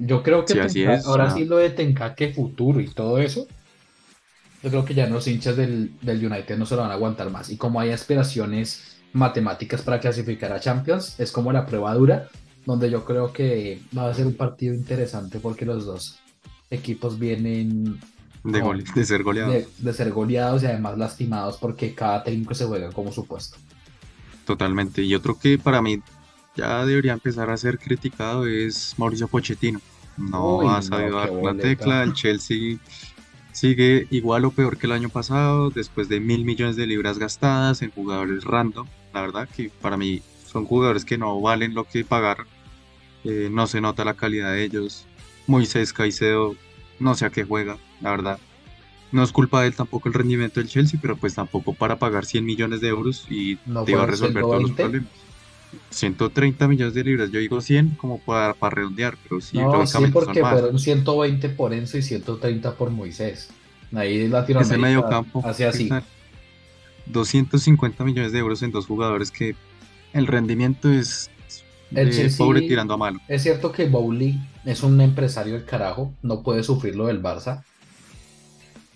yo 0.00 0.22
creo 0.22 0.44
que 0.44 0.58
ahora 1.04 1.30
sí 1.30 1.44
lo 1.44 1.58
de 1.58 1.70
Tencaque 1.70 2.32
futuro 2.32 2.80
y 2.80 2.88
todo 2.88 3.18
eso, 3.18 3.46
yo 4.62 4.70
creo 4.70 4.84
que 4.86 4.94
ya 4.94 5.06
los 5.06 5.28
hinchas 5.28 5.56
del, 5.56 5.92
del 6.00 6.24
United 6.24 6.56
no 6.56 6.64
se 6.64 6.74
lo 6.74 6.80
van 6.80 6.90
a 6.90 6.94
aguantar 6.94 7.28
más. 7.28 7.50
Y 7.50 7.58
como 7.58 7.80
hay 7.80 7.90
aspiraciones 7.90 8.96
matemáticas 9.12 9.82
para 9.82 10.00
clasificar 10.00 10.50
a 10.52 10.60
Champions, 10.60 11.20
es 11.20 11.30
como 11.30 11.52
la 11.52 11.66
prueba 11.66 11.92
dura, 11.92 12.30
donde 12.66 12.90
yo 12.90 13.04
creo 13.04 13.32
que 13.32 13.80
va 13.96 14.08
a 14.08 14.14
ser 14.14 14.26
un 14.26 14.34
partido 14.34 14.74
interesante 14.74 15.38
porque 15.38 15.64
los 15.64 15.86
dos 15.86 16.18
equipos 16.70 17.18
vienen 17.18 18.00
de, 18.44 18.84
de 18.94 19.04
ser 19.04 19.22
goleados. 19.22 19.54
De, 19.78 19.92
ser 19.92 20.12
goleados 20.12 20.62
y 20.62 20.66
además 20.66 20.98
lastimados 20.98 21.56
porque 21.56 21.94
cada 21.94 22.22
técnico 22.22 22.54
se 22.54 22.66
juega 22.66 22.92
como 22.92 23.12
su 23.12 23.26
puesto. 23.26 23.56
Totalmente. 24.44 25.02
Y 25.02 25.14
otro 25.14 25.38
que 25.38 25.58
para 25.58 25.80
mí 25.80 26.02
ya 26.54 26.84
debería 26.84 27.14
empezar 27.14 27.50
a 27.50 27.56
ser 27.56 27.78
criticado 27.78 28.46
es 28.46 28.94
Mauricio 28.98 29.28
Pochettino. 29.28 29.80
No 30.16 30.70
ha 30.70 30.82
sabido 30.82 31.16
dar 31.16 31.30
una 31.30 31.56
tecla. 31.56 32.02
El 32.02 32.12
Chelsea 32.12 32.78
sigue 33.52 34.06
igual 34.10 34.44
o 34.44 34.50
peor 34.50 34.76
que 34.76 34.86
el 34.86 34.92
año 34.92 35.08
pasado, 35.08 35.70
después 35.70 36.08
de 36.08 36.20
mil 36.20 36.44
millones 36.44 36.76
de 36.76 36.86
libras 36.86 37.18
gastadas 37.18 37.82
en 37.82 37.90
jugadores 37.90 38.44
random. 38.44 38.86
La 39.12 39.22
verdad 39.22 39.48
que 39.48 39.70
para 39.80 39.96
mí 39.96 40.22
son 40.46 40.66
jugadores 40.66 41.04
que 41.04 41.18
no 41.18 41.40
valen 41.40 41.74
lo 41.74 41.84
que 41.84 42.04
pagar. 42.04 42.46
Eh, 43.24 43.48
no 43.50 43.66
se 43.66 43.80
nota 43.80 44.04
la 44.04 44.14
calidad 44.14 44.52
de 44.52 44.64
ellos. 44.64 45.06
Moisés 45.46 45.92
Caicedo 45.92 46.56
no 46.98 47.14
sé 47.14 47.26
a 47.26 47.30
qué 47.30 47.44
juega, 47.44 47.78
la 48.00 48.10
verdad. 48.10 48.38
No 49.12 49.22
es 49.22 49.32
culpa 49.32 49.60
de 49.62 49.68
él 49.68 49.74
tampoco 49.74 50.08
el 50.08 50.14
rendimiento 50.14 50.60
del 50.60 50.68
Chelsea, 50.68 50.98
pero 51.00 51.16
pues 51.16 51.34
tampoco 51.34 51.72
para 51.72 51.98
pagar 51.98 52.24
100 52.24 52.44
millones 52.44 52.80
de 52.80 52.88
euros 52.88 53.26
y 53.30 53.56
te 53.56 53.92
iba 53.92 54.02
a 54.02 54.06
resolver 54.06 54.42
todos 54.42 54.62
los 54.62 54.72
problemas. 54.72 55.08
130 55.90 56.68
millones 56.68 56.94
de 56.94 57.04
libras, 57.04 57.30
yo 57.30 57.40
digo 57.40 57.60
100 57.60 57.90
como 57.96 58.18
para, 58.18 58.54
para 58.54 58.76
redondear, 58.76 59.16
pero 59.22 59.40
sí, 59.40 59.58
no, 59.58 59.86
sí 59.86 60.06
porque 60.12 60.40
fueron 60.40 60.78
120 60.78 61.48
por 61.50 61.74
Enzo 61.74 61.98
y 61.98 62.02
130 62.02 62.76
por 62.76 62.90
Moisés. 62.90 63.50
Ahí 63.92 64.28
Latinoamérica 64.28 64.74
Ese 64.74 64.78
medio 64.78 65.08
campo 65.08 65.42
hace 65.44 65.66
así. 65.66 65.90
250 67.06 68.04
millones 68.04 68.32
de 68.32 68.38
euros 68.38 68.62
en 68.62 68.70
dos 68.70 68.86
jugadores 68.86 69.30
que 69.30 69.54
el 70.12 70.26
rendimiento 70.26 70.90
es 70.90 71.30
el 71.94 72.34
pobre 72.36 72.62
tirando 72.62 72.94
a 72.94 72.96
malo. 72.96 73.20
Es 73.28 73.42
cierto 73.42 73.72
que 73.72 73.86
Bowley 73.86 74.38
es 74.64 74.82
un 74.82 75.00
empresario 75.00 75.54
del 75.54 75.64
carajo, 75.64 76.14
no 76.22 76.42
puede 76.42 76.62
sufrir 76.62 76.96
lo 76.96 77.06
del 77.06 77.22
Barça 77.22 77.64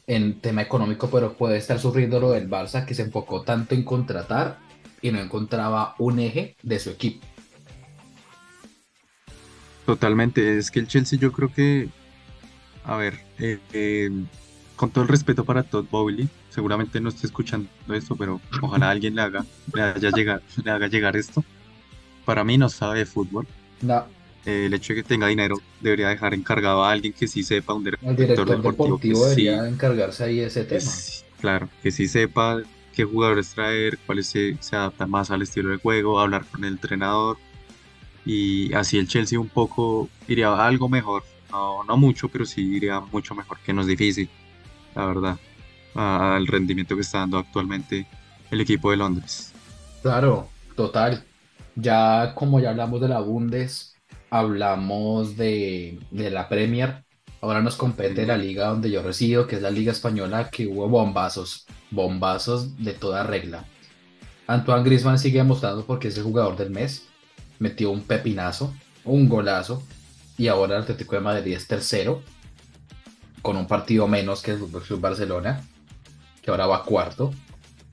en 0.06 0.40
tema 0.40 0.62
económico, 0.62 1.10
pero 1.10 1.34
puede 1.34 1.58
estar 1.58 1.78
sufriendo 1.78 2.18
lo 2.18 2.30
del 2.30 2.48
Barça 2.48 2.86
que 2.86 2.94
se 2.94 3.02
enfocó 3.02 3.42
tanto 3.42 3.74
en 3.74 3.84
contratar 3.84 4.58
y 5.02 5.10
no 5.10 5.20
encontraba 5.20 5.94
un 5.98 6.18
eje 6.18 6.56
de 6.62 6.78
su 6.78 6.90
equipo. 6.90 7.26
Totalmente, 9.84 10.58
es 10.58 10.70
que 10.70 10.80
el 10.80 10.88
Chelsea 10.88 11.18
yo 11.18 11.32
creo 11.32 11.52
que, 11.52 11.88
a 12.84 12.96
ver, 12.96 13.20
eh, 13.38 13.58
eh, 13.72 14.10
con 14.76 14.90
todo 14.90 15.02
el 15.02 15.08
respeto 15.08 15.44
para 15.44 15.62
Todd 15.62 15.86
Bowley, 15.90 16.28
seguramente 16.50 17.00
no 17.00 17.10
esté 17.10 17.26
escuchando 17.26 17.68
esto, 17.92 18.16
pero 18.16 18.40
ojalá 18.62 18.90
alguien 18.90 19.14
le 19.14 19.22
haga, 19.22 19.44
le, 19.72 19.94
le 20.64 20.70
haga 20.70 20.86
llegar 20.88 21.16
esto 21.16 21.44
para 22.28 22.44
mí 22.44 22.58
no 22.58 22.68
sabe 22.68 22.98
de 22.98 23.06
fútbol. 23.06 23.46
No. 23.80 24.04
Eh, 24.44 24.66
el 24.66 24.74
hecho 24.74 24.92
de 24.92 25.02
que 25.02 25.08
tenga 25.08 25.28
dinero 25.28 25.56
debería 25.80 26.10
dejar 26.10 26.34
encargado 26.34 26.84
a 26.84 26.92
alguien 26.92 27.14
que 27.14 27.26
sí 27.26 27.42
sepa, 27.42 27.72
un 27.72 27.84
director, 27.84 28.10
el 28.10 28.16
director 28.16 28.50
deportivo, 28.50 29.24
debería 29.24 29.66
encargarse 29.66 30.24
ahí 30.24 30.36
de 30.36 30.48
ese 30.48 30.64
tema. 30.64 30.90
claro, 31.40 31.70
que 31.82 31.90
sí 31.90 32.06
sepa 32.06 32.60
qué 32.94 33.04
jugadores 33.04 33.54
traer, 33.54 33.96
cuáles 34.04 34.26
se, 34.26 34.58
se 34.60 34.76
adaptan 34.76 35.08
más 35.08 35.30
al 35.30 35.40
estilo 35.40 35.70
de 35.70 35.78
juego, 35.78 36.20
hablar 36.20 36.44
con 36.44 36.64
el 36.64 36.74
entrenador. 36.74 37.38
Y 38.26 38.74
así 38.74 38.98
el 38.98 39.08
Chelsea 39.08 39.40
un 39.40 39.48
poco 39.48 40.10
iría 40.28 40.52
algo 40.54 40.90
mejor. 40.90 41.24
No, 41.50 41.82
no 41.84 41.96
mucho, 41.96 42.28
pero 42.28 42.44
sí 42.44 42.60
iría 42.60 43.00
mucho 43.00 43.34
mejor, 43.34 43.56
que 43.64 43.72
no 43.72 43.80
es 43.80 43.86
difícil, 43.86 44.28
la 44.94 45.06
verdad, 45.06 45.38
al 45.94 46.46
rendimiento 46.46 46.94
que 46.94 47.00
está 47.00 47.20
dando 47.20 47.38
actualmente 47.38 48.06
el 48.50 48.60
equipo 48.60 48.90
de 48.90 48.98
Londres. 48.98 49.50
Claro, 50.02 50.50
total. 50.76 51.24
Ya 51.80 52.34
como 52.34 52.58
ya 52.58 52.70
hablamos 52.70 53.00
de 53.00 53.06
la 53.06 53.20
Bundes, 53.20 53.94
hablamos 54.30 55.36
de, 55.36 56.00
la 56.10 56.48
Premier, 56.48 57.04
ahora 57.40 57.62
nos 57.62 57.76
compete 57.76 58.26
la 58.26 58.36
liga 58.36 58.66
donde 58.66 58.90
yo 58.90 59.00
resido, 59.00 59.46
que 59.46 59.54
es 59.54 59.62
la 59.62 59.70
Liga 59.70 59.92
Española, 59.92 60.50
que 60.50 60.66
hubo 60.66 60.88
bombazos, 60.88 61.66
bombazos 61.92 62.82
de 62.82 62.94
toda 62.94 63.22
regla. 63.22 63.64
Antoine 64.48 64.82
Griezmann 64.82 65.20
sigue 65.20 65.38
demostrando 65.38 65.86
porque 65.86 66.08
es 66.08 66.16
el 66.18 66.24
jugador 66.24 66.56
del 66.56 66.70
mes, 66.70 67.06
metió 67.60 67.92
un 67.92 68.02
pepinazo, 68.02 68.74
un 69.04 69.28
golazo, 69.28 69.80
y 70.36 70.48
ahora 70.48 70.78
el 70.78 70.82
Atlético 70.82 71.14
de 71.14 71.20
Madrid 71.20 71.54
es 71.54 71.68
tercero, 71.68 72.24
con 73.40 73.56
un 73.56 73.68
partido 73.68 74.08
menos 74.08 74.42
que 74.42 74.50
el 74.50 74.58
Club 74.58 75.00
Barcelona, 75.00 75.64
que 76.42 76.50
ahora 76.50 76.66
va 76.66 76.82
cuarto, 76.82 77.32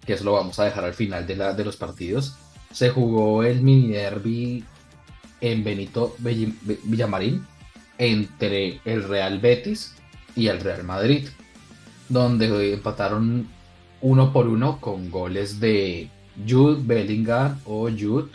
que 0.07 0.13
eso 0.13 0.23
lo 0.23 0.33
vamos 0.33 0.57
a 0.57 0.65
dejar 0.65 0.85
al 0.85 0.95
final 0.95 1.27
de, 1.27 1.35
la, 1.35 1.53
de 1.53 1.63
los 1.63 1.77
partidos 1.77 2.35
se 2.71 2.89
jugó 2.89 3.43
el 3.43 3.61
mini 3.61 3.89
derby 3.89 4.63
en 5.41 5.63
Benito 5.63 6.15
Villamarín 6.19 7.45
entre 7.97 8.81
el 8.85 9.03
Real 9.03 9.39
Betis 9.39 9.95
y 10.35 10.47
el 10.47 10.59
Real 10.59 10.83
Madrid, 10.83 11.27
donde 12.09 12.73
empataron 12.73 13.47
uno 14.01 14.33
por 14.33 14.47
uno 14.47 14.79
con 14.79 15.09
goles 15.09 15.59
de 15.59 16.09
Jude 16.47 16.81
Bellingham 16.83 17.59
o 17.65 17.89
Jude, 17.89 18.29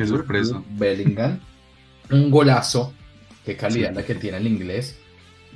Bellingham. 0.70 1.38
Un 2.10 2.30
golazo, 2.30 2.92
qué 3.44 3.56
calidad 3.56 3.94
la 3.94 4.04
que 4.04 4.14
tiene 4.14 4.38
el 4.38 4.46
inglés. 4.46 4.98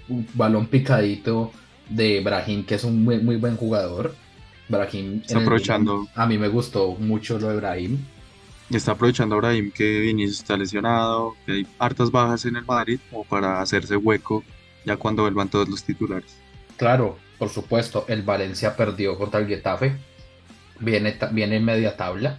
un 0.08 0.26
balón 0.34 0.66
picadito 0.66 1.50
de 1.88 2.20
Brahim, 2.20 2.64
que 2.64 2.76
es 2.76 2.84
un 2.84 3.04
muy, 3.04 3.18
muy 3.20 3.36
buen 3.36 3.56
jugador. 3.56 4.14
Brahim 4.68 5.20
Está 5.20 5.40
aprovechando. 5.40 6.06
a 6.14 6.26
mí 6.26 6.38
me 6.38 6.48
gustó 6.48 6.94
mucho 6.98 7.38
lo 7.38 7.48
de 7.48 7.56
Brahim. 7.56 7.98
Está 8.70 8.92
aprovechando 8.92 9.36
Brahim 9.36 9.70
que 9.70 10.00
Vinicius 10.00 10.38
está 10.38 10.56
lesionado, 10.56 11.36
que 11.44 11.52
hay 11.52 11.66
hartas 11.78 12.10
bajas 12.10 12.44
en 12.46 12.56
el 12.56 12.64
Madrid, 12.64 12.98
o 13.12 13.24
para 13.24 13.60
hacerse 13.60 13.96
hueco 13.96 14.42
ya 14.84 14.96
cuando 14.96 15.22
vuelvan 15.22 15.48
todos 15.48 15.68
los 15.68 15.84
titulares. 15.84 16.36
Claro, 16.76 17.18
por 17.38 17.48
supuesto, 17.50 18.04
el 18.08 18.22
Valencia 18.22 18.76
perdió 18.76 19.18
contra 19.18 19.40
el 19.40 19.46
Getafe, 19.46 19.96
viene, 20.80 21.16
viene 21.32 21.56
en 21.56 21.64
media 21.64 21.96
tabla, 21.96 22.38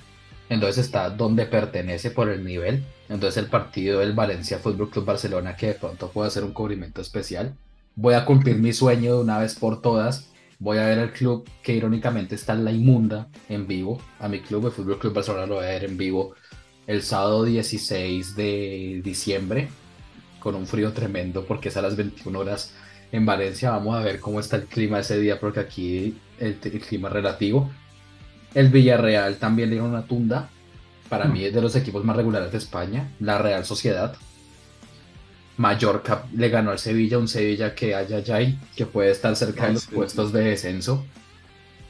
entonces 0.50 0.86
está 0.86 1.10
donde 1.10 1.46
pertenece 1.46 2.12
por 2.12 2.30
el 2.30 2.44
nivel. 2.44 2.84
Entonces 3.10 3.44
el 3.44 3.50
partido 3.50 4.00
del 4.00 4.14
Valencia 4.14 4.60
Fútbol 4.60 4.90
Club 4.90 5.06
Barcelona, 5.06 5.56
que 5.56 5.68
de 5.68 5.74
pronto 5.76 6.10
puede 6.10 6.28
hacer 6.28 6.44
un 6.44 6.54
cubrimiento 6.54 7.02
especial. 7.02 7.56
Voy 7.96 8.14
a 8.14 8.26
cumplir 8.26 8.58
mi 8.58 8.74
sueño 8.74 9.16
de 9.16 9.22
una 9.22 9.40
vez 9.40 9.56
por 9.56 9.82
todas. 9.82 10.32
Voy 10.66 10.80
a 10.80 10.88
ver 10.88 10.98
el 10.98 11.12
club 11.12 11.48
que 11.62 11.76
irónicamente 11.76 12.34
está 12.34 12.54
en 12.54 12.66
la 12.66 12.72
inmunda 12.72 13.28
en 13.50 13.68
vivo. 13.68 14.02
A 14.20 14.28
mi 14.28 14.40
club, 14.40 14.66
el 14.66 14.72
Fútbol 14.72 14.98
Club 14.98 15.14
Barcelona, 15.14 15.46
lo 15.46 15.56
voy 15.58 15.66
a 15.66 15.70
ver 15.70 15.84
en 15.84 15.96
vivo 15.96 16.34
el 16.88 17.04
sábado 17.04 17.44
16 17.44 18.36
de 18.36 19.00
diciembre 19.04 19.68
con 20.40 20.56
un 20.56 20.66
frío 20.66 20.92
tremendo 20.92 21.46
porque 21.46 21.70
es 21.70 21.78
a 21.78 21.84
las 21.84 21.96
21 21.96 22.40
horas 22.40 22.74
en 23.12 23.28
Valencia. 23.28 23.70
Vamos 23.70 23.96
a 23.96 24.00
ver 24.00 24.20
cómo 24.20 24.40
está 24.40 24.56
el 24.56 24.64
clima 24.64 25.02
ese 25.02 25.20
día 25.20 25.40
porque 25.40 25.60
aquí 25.60 26.18
el, 26.40 26.56
clima 26.56 27.10
es 27.10 27.14
relativo. 27.14 27.70
El 28.56 28.70
Villarreal 28.70 29.38
también 29.38 29.70
le 29.70 29.76
dio 29.76 29.86
una 29.86 30.08
tunda. 30.08 30.50
Para 31.10 31.26
mí 31.26 31.44
es 31.44 31.54
de 31.54 31.62
los 31.62 31.76
equipos 31.76 32.04
más 32.04 32.16
regulares 32.16 32.52
de 32.52 32.58
España. 32.58 33.12
La 33.20 33.38
Real 33.38 33.66
Sociedad. 33.66 34.16
Mallorca 35.58 36.26
le 36.36 36.50
ganó 36.50 36.72
al 36.72 36.80
Sevilla, 36.80 37.18
un 37.18 37.28
Sevilla 37.28 37.74
que 37.74 37.96
haya 37.96 38.20
ya 38.20 38.40
que 38.76 38.86
puede 38.86 39.12
estar 39.12 39.36
cerca 39.36 39.68
de 39.68 39.74
los 39.74 39.86
puestos 39.86 40.34
de 40.34 40.44
descenso. 40.44 41.06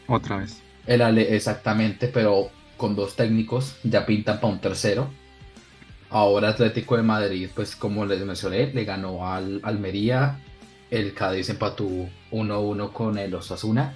Otra 0.08 0.38
vez. 0.38 0.62
El 0.86 1.02
Ale, 1.02 1.36
exactamente, 1.36 2.08
pero 2.08 2.50
con 2.78 2.96
dos 2.96 3.16
técnicos 3.16 3.78
ya 3.84 4.06
pintan 4.06 4.40
para 4.40 4.54
un 4.54 4.60
tercero. 4.60 5.10
Ahora 6.10 6.50
Atlético 6.50 6.96
de 6.96 7.04
Madrid, 7.04 7.50
pues 7.54 7.76
como 7.76 8.06
les 8.06 8.24
mencioné, 8.24 8.72
le 8.72 8.86
ganó 8.86 9.28
al 9.28 9.60
Almería, 9.64 10.40
el 10.92 11.14
Cádiz 11.14 11.50
empató 11.50 11.88
1-1 12.32 12.92
con 12.92 13.18
el 13.18 13.34
Osasuna. 13.34 13.96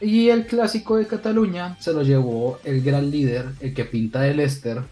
Y 0.00 0.28
el 0.28 0.46
clásico 0.46 0.96
de 0.96 1.06
Cataluña 1.06 1.76
se 1.80 1.92
lo 1.92 2.02
llevó 2.02 2.60
el 2.64 2.82
gran 2.82 3.10
líder, 3.10 3.46
el 3.60 3.74
que 3.74 3.84
pinta 3.84 4.20
del 4.20 4.38
Leicester, 4.38 4.82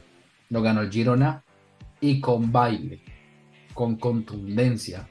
lo 0.51 0.63
ganó 0.63 0.83
el 0.83 0.91
Girona 0.91 1.43
y 2.01 2.21
con 2.21 2.51
baile, 2.53 3.01
con 3.75 3.97
contundencia 3.97 5.09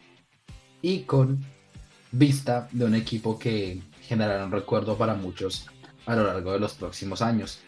y 0.81 1.01
con 1.01 1.43
vista 2.11 2.67
de 2.71 2.85
un 2.85 2.95
equipo 2.95 3.37
que 3.37 3.81
generará 4.01 4.45
un 4.45 4.51
recuerdo 4.51 4.97
para 4.97 5.15
muchos 5.15 5.67
a 6.05 6.15
lo 6.15 6.23
largo 6.23 6.53
de 6.53 6.59
los 6.59 6.73
próximos 6.73 7.21
años. 7.21 7.59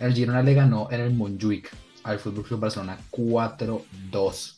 El 0.00 0.14
Girona 0.14 0.42
le 0.42 0.54
ganó 0.54 0.88
en 0.90 1.00
el 1.00 1.14
Montjuic 1.14 1.70
al 2.02 2.18
Fútbol 2.18 2.44
Club 2.44 2.60
Barcelona 2.60 2.98
4-2. 3.10 4.56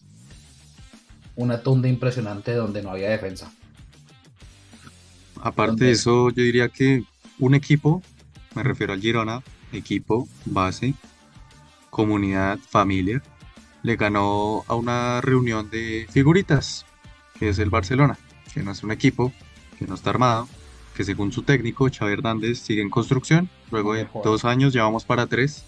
Una 1.36 1.62
tunda 1.62 1.88
impresionante 1.88 2.54
donde 2.54 2.82
no 2.82 2.90
había 2.90 3.10
defensa. 3.10 3.52
Aparte 5.40 5.84
de 5.84 5.90
eso, 5.92 6.30
yo 6.30 6.42
diría 6.42 6.68
que 6.68 7.04
un 7.38 7.54
equipo, 7.54 8.02
me 8.54 8.62
refiero 8.64 8.92
al 8.92 9.00
Girona, 9.00 9.42
equipo, 9.72 10.26
base, 10.46 10.94
comunidad, 11.90 12.58
familia, 12.58 13.22
le 13.82 13.96
ganó 13.96 14.64
a 14.66 14.74
una 14.74 15.20
reunión 15.20 15.70
de 15.70 16.06
figuritas, 16.10 16.86
que 17.38 17.48
es 17.48 17.58
el 17.58 17.70
Barcelona, 17.70 18.18
que 18.52 18.62
no 18.62 18.72
es 18.72 18.82
un 18.82 18.90
equipo, 18.90 19.32
que 19.78 19.86
no 19.86 19.94
está 19.94 20.10
armado, 20.10 20.48
que 20.94 21.04
según 21.04 21.32
su 21.32 21.42
técnico, 21.42 21.88
Xavi 21.90 22.12
Hernández, 22.12 22.58
sigue 22.58 22.82
en 22.82 22.90
construcción. 22.90 23.48
Luego 23.70 23.94
de 23.94 24.06
dos 24.24 24.44
años 24.44 24.72
ya 24.72 24.82
vamos 24.82 25.04
para 25.04 25.26
tres 25.26 25.64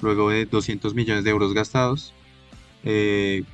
luego 0.00 0.30
de 0.30 0.46
200 0.46 0.94
millones 0.94 1.24
de 1.24 1.30
euros 1.30 1.54
gastados. 1.54 2.12
Eh, 2.84 3.44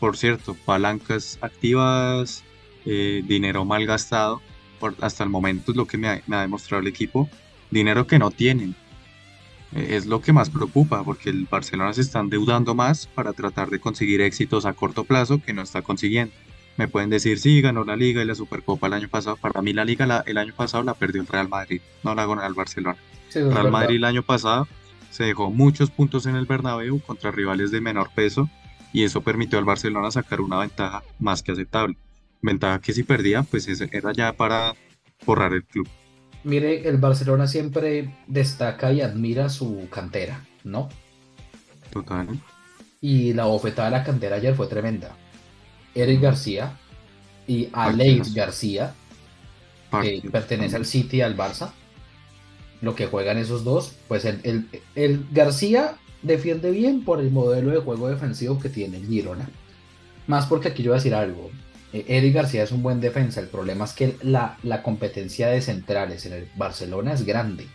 por 0.00 0.16
cierto, 0.16 0.54
palancas 0.64 1.38
activas, 1.40 2.44
eh, 2.84 3.22
dinero 3.26 3.64
mal 3.64 3.86
gastado, 3.86 4.40
hasta 5.00 5.24
el 5.24 5.30
momento 5.30 5.70
es 5.70 5.76
lo 5.76 5.86
que 5.86 5.96
me 5.96 6.08
ha, 6.08 6.40
demostrado 6.40 6.82
el 6.82 6.88
equipo, 6.88 7.28
dinero 7.70 8.06
que 8.06 8.18
no 8.18 8.30
tienen. 8.30 8.74
Es 9.74 10.06
lo 10.06 10.20
que 10.20 10.32
más 10.32 10.50
preocupa, 10.50 11.02
porque 11.02 11.30
el 11.30 11.46
Barcelona 11.50 11.92
se 11.92 12.00
está 12.00 12.20
endeudando 12.20 12.74
más 12.76 13.08
para 13.08 13.32
tratar 13.32 13.70
de 13.70 13.80
conseguir 13.80 14.20
éxitos 14.20 14.66
a 14.66 14.72
corto 14.72 15.04
plazo 15.04 15.42
que 15.42 15.52
no 15.52 15.62
está 15.62 15.82
consiguiendo. 15.82 16.32
Me 16.76 16.88
pueden 16.88 17.10
decir, 17.10 17.38
sí, 17.38 17.60
ganó 17.60 17.84
la 17.84 17.96
Liga 17.96 18.22
y 18.22 18.24
la 18.24 18.34
Supercopa 18.34 18.86
el 18.86 18.92
año 18.92 19.08
pasado. 19.08 19.36
Para 19.36 19.62
mí 19.62 19.72
la 19.72 19.84
Liga 19.84 20.22
el 20.26 20.38
año 20.38 20.54
pasado 20.54 20.84
la 20.84 20.94
perdió 20.94 21.20
el 21.22 21.26
Real 21.26 21.48
Madrid, 21.48 21.80
no 22.02 22.14
la 22.14 22.26
ganó 22.26 22.44
el 22.44 22.54
Barcelona. 22.54 22.96
Real 23.32 23.70
Madrid 23.70 23.96
el 23.96 24.04
año 24.04 24.22
pasado 24.22 24.68
se 25.10 25.24
dejó 25.24 25.50
muchos 25.50 25.90
puntos 25.90 26.26
en 26.26 26.36
el 26.36 26.46
Bernabéu 26.46 27.00
contra 27.00 27.30
rivales 27.30 27.70
de 27.70 27.80
menor 27.80 28.10
peso 28.14 28.48
y 28.92 29.02
eso 29.02 29.22
permitió 29.22 29.58
al 29.58 29.64
Barcelona 29.64 30.10
sacar 30.10 30.40
una 30.40 30.58
ventaja 30.58 31.02
más 31.18 31.42
que 31.42 31.52
aceptable. 31.52 31.96
Ventaja 32.42 32.80
que 32.80 32.92
si 32.92 33.02
perdía, 33.02 33.42
pues 33.42 33.68
era 33.68 34.12
ya 34.12 34.32
para 34.32 34.74
borrar 35.26 35.52
el 35.52 35.64
club. 35.64 35.88
Mire, 36.44 36.86
el 36.86 36.98
Barcelona 36.98 37.46
siempre 37.46 38.14
destaca 38.26 38.92
y 38.92 39.00
admira 39.00 39.48
su 39.48 39.88
cantera, 39.90 40.46
¿no? 40.62 40.90
Total. 41.90 42.28
Y 43.00 43.32
la 43.32 43.46
bofetada 43.46 43.90
de 43.90 43.96
la 43.96 44.04
cantera 44.04 44.36
ayer 44.36 44.54
fue 44.54 44.66
tremenda. 44.66 45.16
Eric 45.94 46.20
García 46.20 46.78
y 47.46 47.68
Alex 47.72 48.34
García, 48.34 48.94
que 50.02 50.22
pertenece 50.30 50.76
al 50.76 50.86
City 50.86 51.18
y 51.18 51.20
al 51.22 51.36
Barça, 51.36 51.72
lo 52.82 52.94
que 52.94 53.06
juegan 53.06 53.38
esos 53.38 53.64
dos, 53.64 53.94
pues 54.08 54.24
el, 54.26 54.68
el, 54.94 55.26
García 55.32 55.96
defiende 56.22 56.70
bien 56.70 57.04
por 57.04 57.20
el 57.20 57.30
modelo 57.30 57.70
de 57.70 57.78
juego 57.78 58.08
defensivo 58.08 58.58
que 58.58 58.68
tiene 58.68 58.98
el 58.98 59.06
Girona. 59.06 59.48
Más 60.26 60.46
porque 60.46 60.68
aquí 60.68 60.82
yo 60.82 60.90
voy 60.90 60.96
a 60.96 61.00
decir 61.00 61.14
algo. 61.14 61.50
Eh, 61.94 62.04
Eric 62.08 62.34
García 62.34 62.64
es 62.64 62.72
un 62.72 62.82
buen 62.82 63.00
defensa. 63.00 63.40
El 63.40 63.46
problema 63.46 63.86
es 63.86 63.92
que 63.92 64.16
la, 64.22 64.58
la 64.62 64.82
competencia 64.82 65.48
de 65.48 65.62
centrales 65.62 66.26
en 66.26 66.34
el 66.34 66.48
Barcelona 66.56 67.12
es 67.12 67.24
grande. 67.24 67.66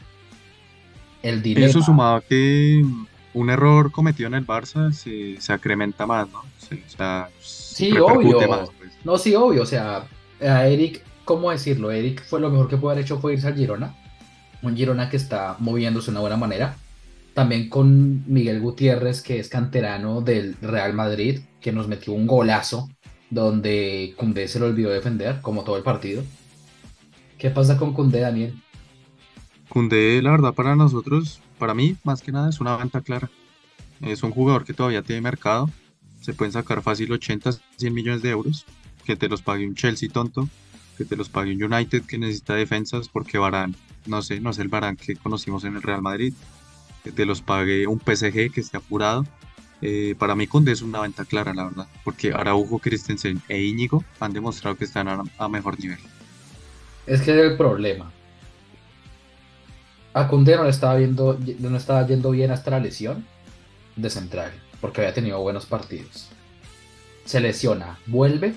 El 1.24 1.42
Eso 1.58 1.82
sumado 1.82 2.18
a 2.18 2.22
que 2.22 2.86
un 3.34 3.50
error 3.50 3.92
cometido 3.92 4.28
en 4.28 4.36
el 4.36 4.46
Barça 4.46 4.92
se, 4.92 5.40
se 5.42 5.54
acrementa 5.54 6.06
más, 6.06 6.28
¿no? 6.30 6.44
sí, 7.40 7.92
obvio. 7.98 8.38
Pues. 8.78 8.92
No, 9.04 9.18
sí, 9.18 9.34
obvio. 9.36 9.64
O 9.64 9.66
sea, 9.66 10.06
a 10.40 10.68
Eric, 10.68 11.02
¿cómo 11.26 11.50
decirlo? 11.50 11.92
Eric 11.92 12.24
fue 12.24 12.40
lo 12.40 12.50
mejor 12.50 12.70
que 12.70 12.78
pudo 12.78 12.92
haber 12.92 13.04
hecho 13.04 13.20
fue 13.20 13.34
irse 13.34 13.48
al 13.48 13.56
Girona 13.56 13.96
un 14.62 14.76
Girona 14.76 15.10
que 15.10 15.18
está 15.18 15.56
moviéndose 15.60 16.08
de 16.08 16.12
una 16.12 16.22
buena 16.22 16.38
manera. 16.38 16.76
También 17.34 17.70
con 17.70 18.24
Miguel 18.32 18.60
Gutiérrez, 18.60 19.22
que 19.22 19.40
es 19.40 19.50
canterano 19.50 20.22
del 20.22 20.56
Real 20.62 20.94
Madrid, 20.94 21.42
que 21.62 21.72
nos 21.72 21.88
metió 21.88 22.14
un 22.14 22.28
golazo 22.28 22.90
donde 23.30 24.14
Cundé 24.18 24.48
se 24.48 24.60
lo 24.60 24.68
olvidó 24.68 24.90
defender, 24.90 25.42
como 25.42 25.64
todo 25.64 25.78
el 25.78 25.84
partido. 25.84 26.24
¿Qué 27.38 27.50
pasa 27.50 27.78
con 27.78 27.94
Cundé, 27.94 28.22
Daniel? 28.22 28.62
Cundé, 29.70 30.22
la 30.22 30.32
verdad, 30.32 30.54
para 30.54 30.76
nosotros, 30.76 31.40
para 31.58 31.74
mí, 31.74 31.96
más 32.04 32.22
que 32.22 32.32
nada, 32.32 32.50
es 32.50 32.60
una 32.60 32.76
venta 32.78 33.02
clara. 33.02 33.30
Es 34.02 34.24
un 34.24 34.32
jugador 34.32 34.66
que 34.66 34.74
todavía 34.74 35.02
tiene 35.02 35.22
mercado. 35.22 35.70
Se 36.22 36.34
pueden 36.34 36.52
sacar 36.52 36.82
fácil 36.82 37.12
80, 37.12 37.52
100 37.78 37.94
millones 37.94 38.22
de 38.22 38.30
euros. 38.30 38.66
Que 39.06 39.16
te 39.16 39.30
los 39.30 39.42
pague 39.42 39.68
un 39.68 39.76
Chelsea 39.76 40.10
tonto. 40.10 40.48
Que 40.98 41.06
te 41.06 41.16
los 41.16 41.30
pague 41.30 41.56
un 41.56 41.64
United 41.64 42.04
que 42.04 42.18
necesita 42.18 42.56
defensas 42.56 43.10
porque 43.10 43.38
Varane 43.38 43.76
no 44.06 44.22
sé, 44.22 44.40
no 44.40 44.50
es 44.50 44.60
el 44.60 44.68
Barán 44.68 44.96
que 44.96 45.16
conocimos 45.16 45.64
en 45.64 45.76
el 45.76 45.82
Real 45.82 46.02
Madrid, 46.02 46.34
que 47.04 47.12
te 47.12 47.26
los 47.26 47.42
pague 47.42 47.88
un 47.88 48.00
PSG 48.00 48.52
que 48.52 48.62
esté 48.62 48.78
apurado. 48.78 49.26
Eh, 49.82 50.16
para 50.18 50.36
mí 50.36 50.48
Conde 50.48 50.74
es 50.74 50.82
una 50.82 51.02
venta 51.02 51.26
clara, 51.26 51.54
la 51.54 51.66
verdad, 51.66 51.88
porque 52.04 52.34
Araujo, 52.34 52.80
Christensen 52.80 53.42
e 53.48 53.62
Íñigo 53.62 54.04
han 54.20 54.34
demostrado 54.34 54.76
que 54.76 54.86
están 54.86 55.08
a, 55.08 55.48
mejor 55.48 55.80
nivel. 55.80 56.00
Es 57.08 57.22
que 57.22 57.32
es 57.32 57.52
el 57.52 57.58
problema. 57.58 58.12
A 60.14 60.28
Conde 60.28 60.56
no 60.58 60.64
le 60.64 60.70
estaba 60.70 60.96
viendo, 60.96 61.40
no 61.60 61.78
estaba 61.78 62.06
yendo 62.06 62.32
bien 62.32 62.52
hasta 62.52 62.72
la 62.72 62.80
lesión 62.80 63.26
de 63.96 64.10
central, 64.10 64.52
porque 64.82 65.02
había 65.02 65.14
tenido 65.14 65.40
buenos 65.40 65.66
partidos. 65.66 66.30
Se 67.26 67.40
lesiona, 67.40 68.00
vuelve 68.08 68.54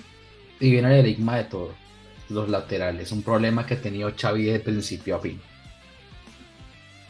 y 0.58 0.70
viene 0.70 0.98
el 0.98 1.06
enigma 1.06 1.36
de 1.36 1.44
todo 1.44 1.82
los 2.32 2.48
laterales, 2.48 3.12
un 3.12 3.22
problema 3.22 3.66
que 3.66 3.74
ha 3.74 3.80
tenido 3.80 4.12
Xavi 4.16 4.44
de 4.44 4.60
principio 4.60 5.16
a 5.16 5.20
fin. 5.20 5.40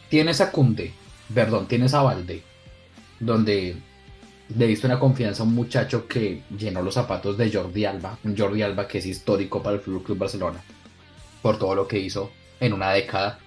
Tienes 0.09 0.40
a 0.40 0.51
Kunde, 0.51 0.92
perdón, 1.33 1.66
tienes 1.66 1.94
a 1.94 2.03
Valde, 2.03 2.42
donde 3.20 3.77
le 4.56 4.66
diste 4.66 4.86
una 4.86 4.98
confianza 4.98 5.42
a 5.42 5.46
un 5.46 5.54
muchacho 5.54 6.06
que 6.06 6.42
llenó 6.56 6.82
los 6.82 6.94
zapatos 6.94 7.36
de 7.38 7.52
Jordi 7.52 7.84
Alba, 7.84 8.18
un 8.24 8.36
Jordi 8.36 8.62
Alba 8.62 8.88
que 8.88 8.98
es 8.98 9.06
histórico 9.06 9.62
para 9.62 9.76
el 9.76 9.82
Fútbol 9.82 10.02
Club 10.02 10.18
Barcelona, 10.18 10.62
por 11.40 11.58
todo 11.58 11.74
lo 11.74 11.86
que 11.86 11.98
hizo 11.98 12.30
en 12.60 12.72
una 12.72 12.92
década. 12.92 13.38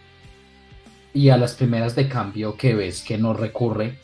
Y 1.13 1.29
a 1.29 1.37
las 1.37 1.53
primeras 1.53 1.95
de 1.95 2.09
cambio 2.09 2.57
que 2.57 2.75
ves 2.75 3.01
que 3.01 3.17
no 3.17 3.33
recurre, 3.33 3.97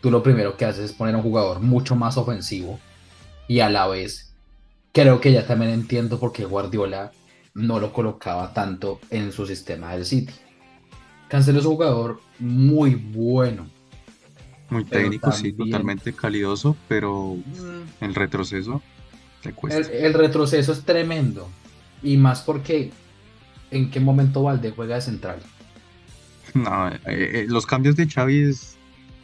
tú 0.00 0.10
lo 0.10 0.22
primero 0.22 0.56
que 0.56 0.64
haces 0.64 0.86
es 0.86 0.92
poner 0.92 1.14
a 1.14 1.18
un 1.18 1.24
jugador 1.24 1.60
mucho 1.60 1.96
más 1.96 2.16
ofensivo 2.16 2.78
y 3.46 3.60
a 3.60 3.70
la 3.70 3.86
vez 3.86 4.32
creo 4.92 5.20
que 5.20 5.32
ya 5.32 5.46
también 5.46 5.72
entiendo 5.72 6.18
por 6.18 6.32
qué 6.32 6.44
Guardiola 6.44 7.12
no 7.54 7.80
lo 7.80 7.92
colocaba 7.92 8.52
tanto 8.52 9.00
en 9.10 9.32
su 9.32 9.46
sistema 9.46 9.92
del 9.92 10.04
City. 10.04 10.32
Cancelo 11.28 11.58
es 11.58 11.66
un 11.66 11.74
jugador 11.74 12.20
muy 12.38 12.94
bueno. 12.94 13.68
Muy 14.70 14.84
técnico, 14.84 15.32
sí, 15.32 15.52
totalmente 15.52 16.12
calidoso, 16.14 16.76
pero 16.88 17.36
Mm, 17.36 18.04
el 18.04 18.14
retroceso 18.14 18.82
El, 19.44 19.54
cuesta. 19.54 19.92
el 19.92 20.14
retroceso 20.14 20.72
es 20.72 20.84
tremendo. 20.84 21.48
Y 22.02 22.16
más 22.16 22.42
porque 22.42 22.92
en 23.70 23.90
qué 23.90 24.00
momento 24.00 24.42
Valde 24.42 24.70
juega 24.72 24.96
de 24.96 25.00
central. 25.02 25.40
No, 26.54 26.88
eh, 26.88 26.98
eh, 27.06 27.46
los 27.48 27.66
cambios 27.66 27.96
de 27.96 28.08
Xavi 28.08 28.42
es 28.44 28.76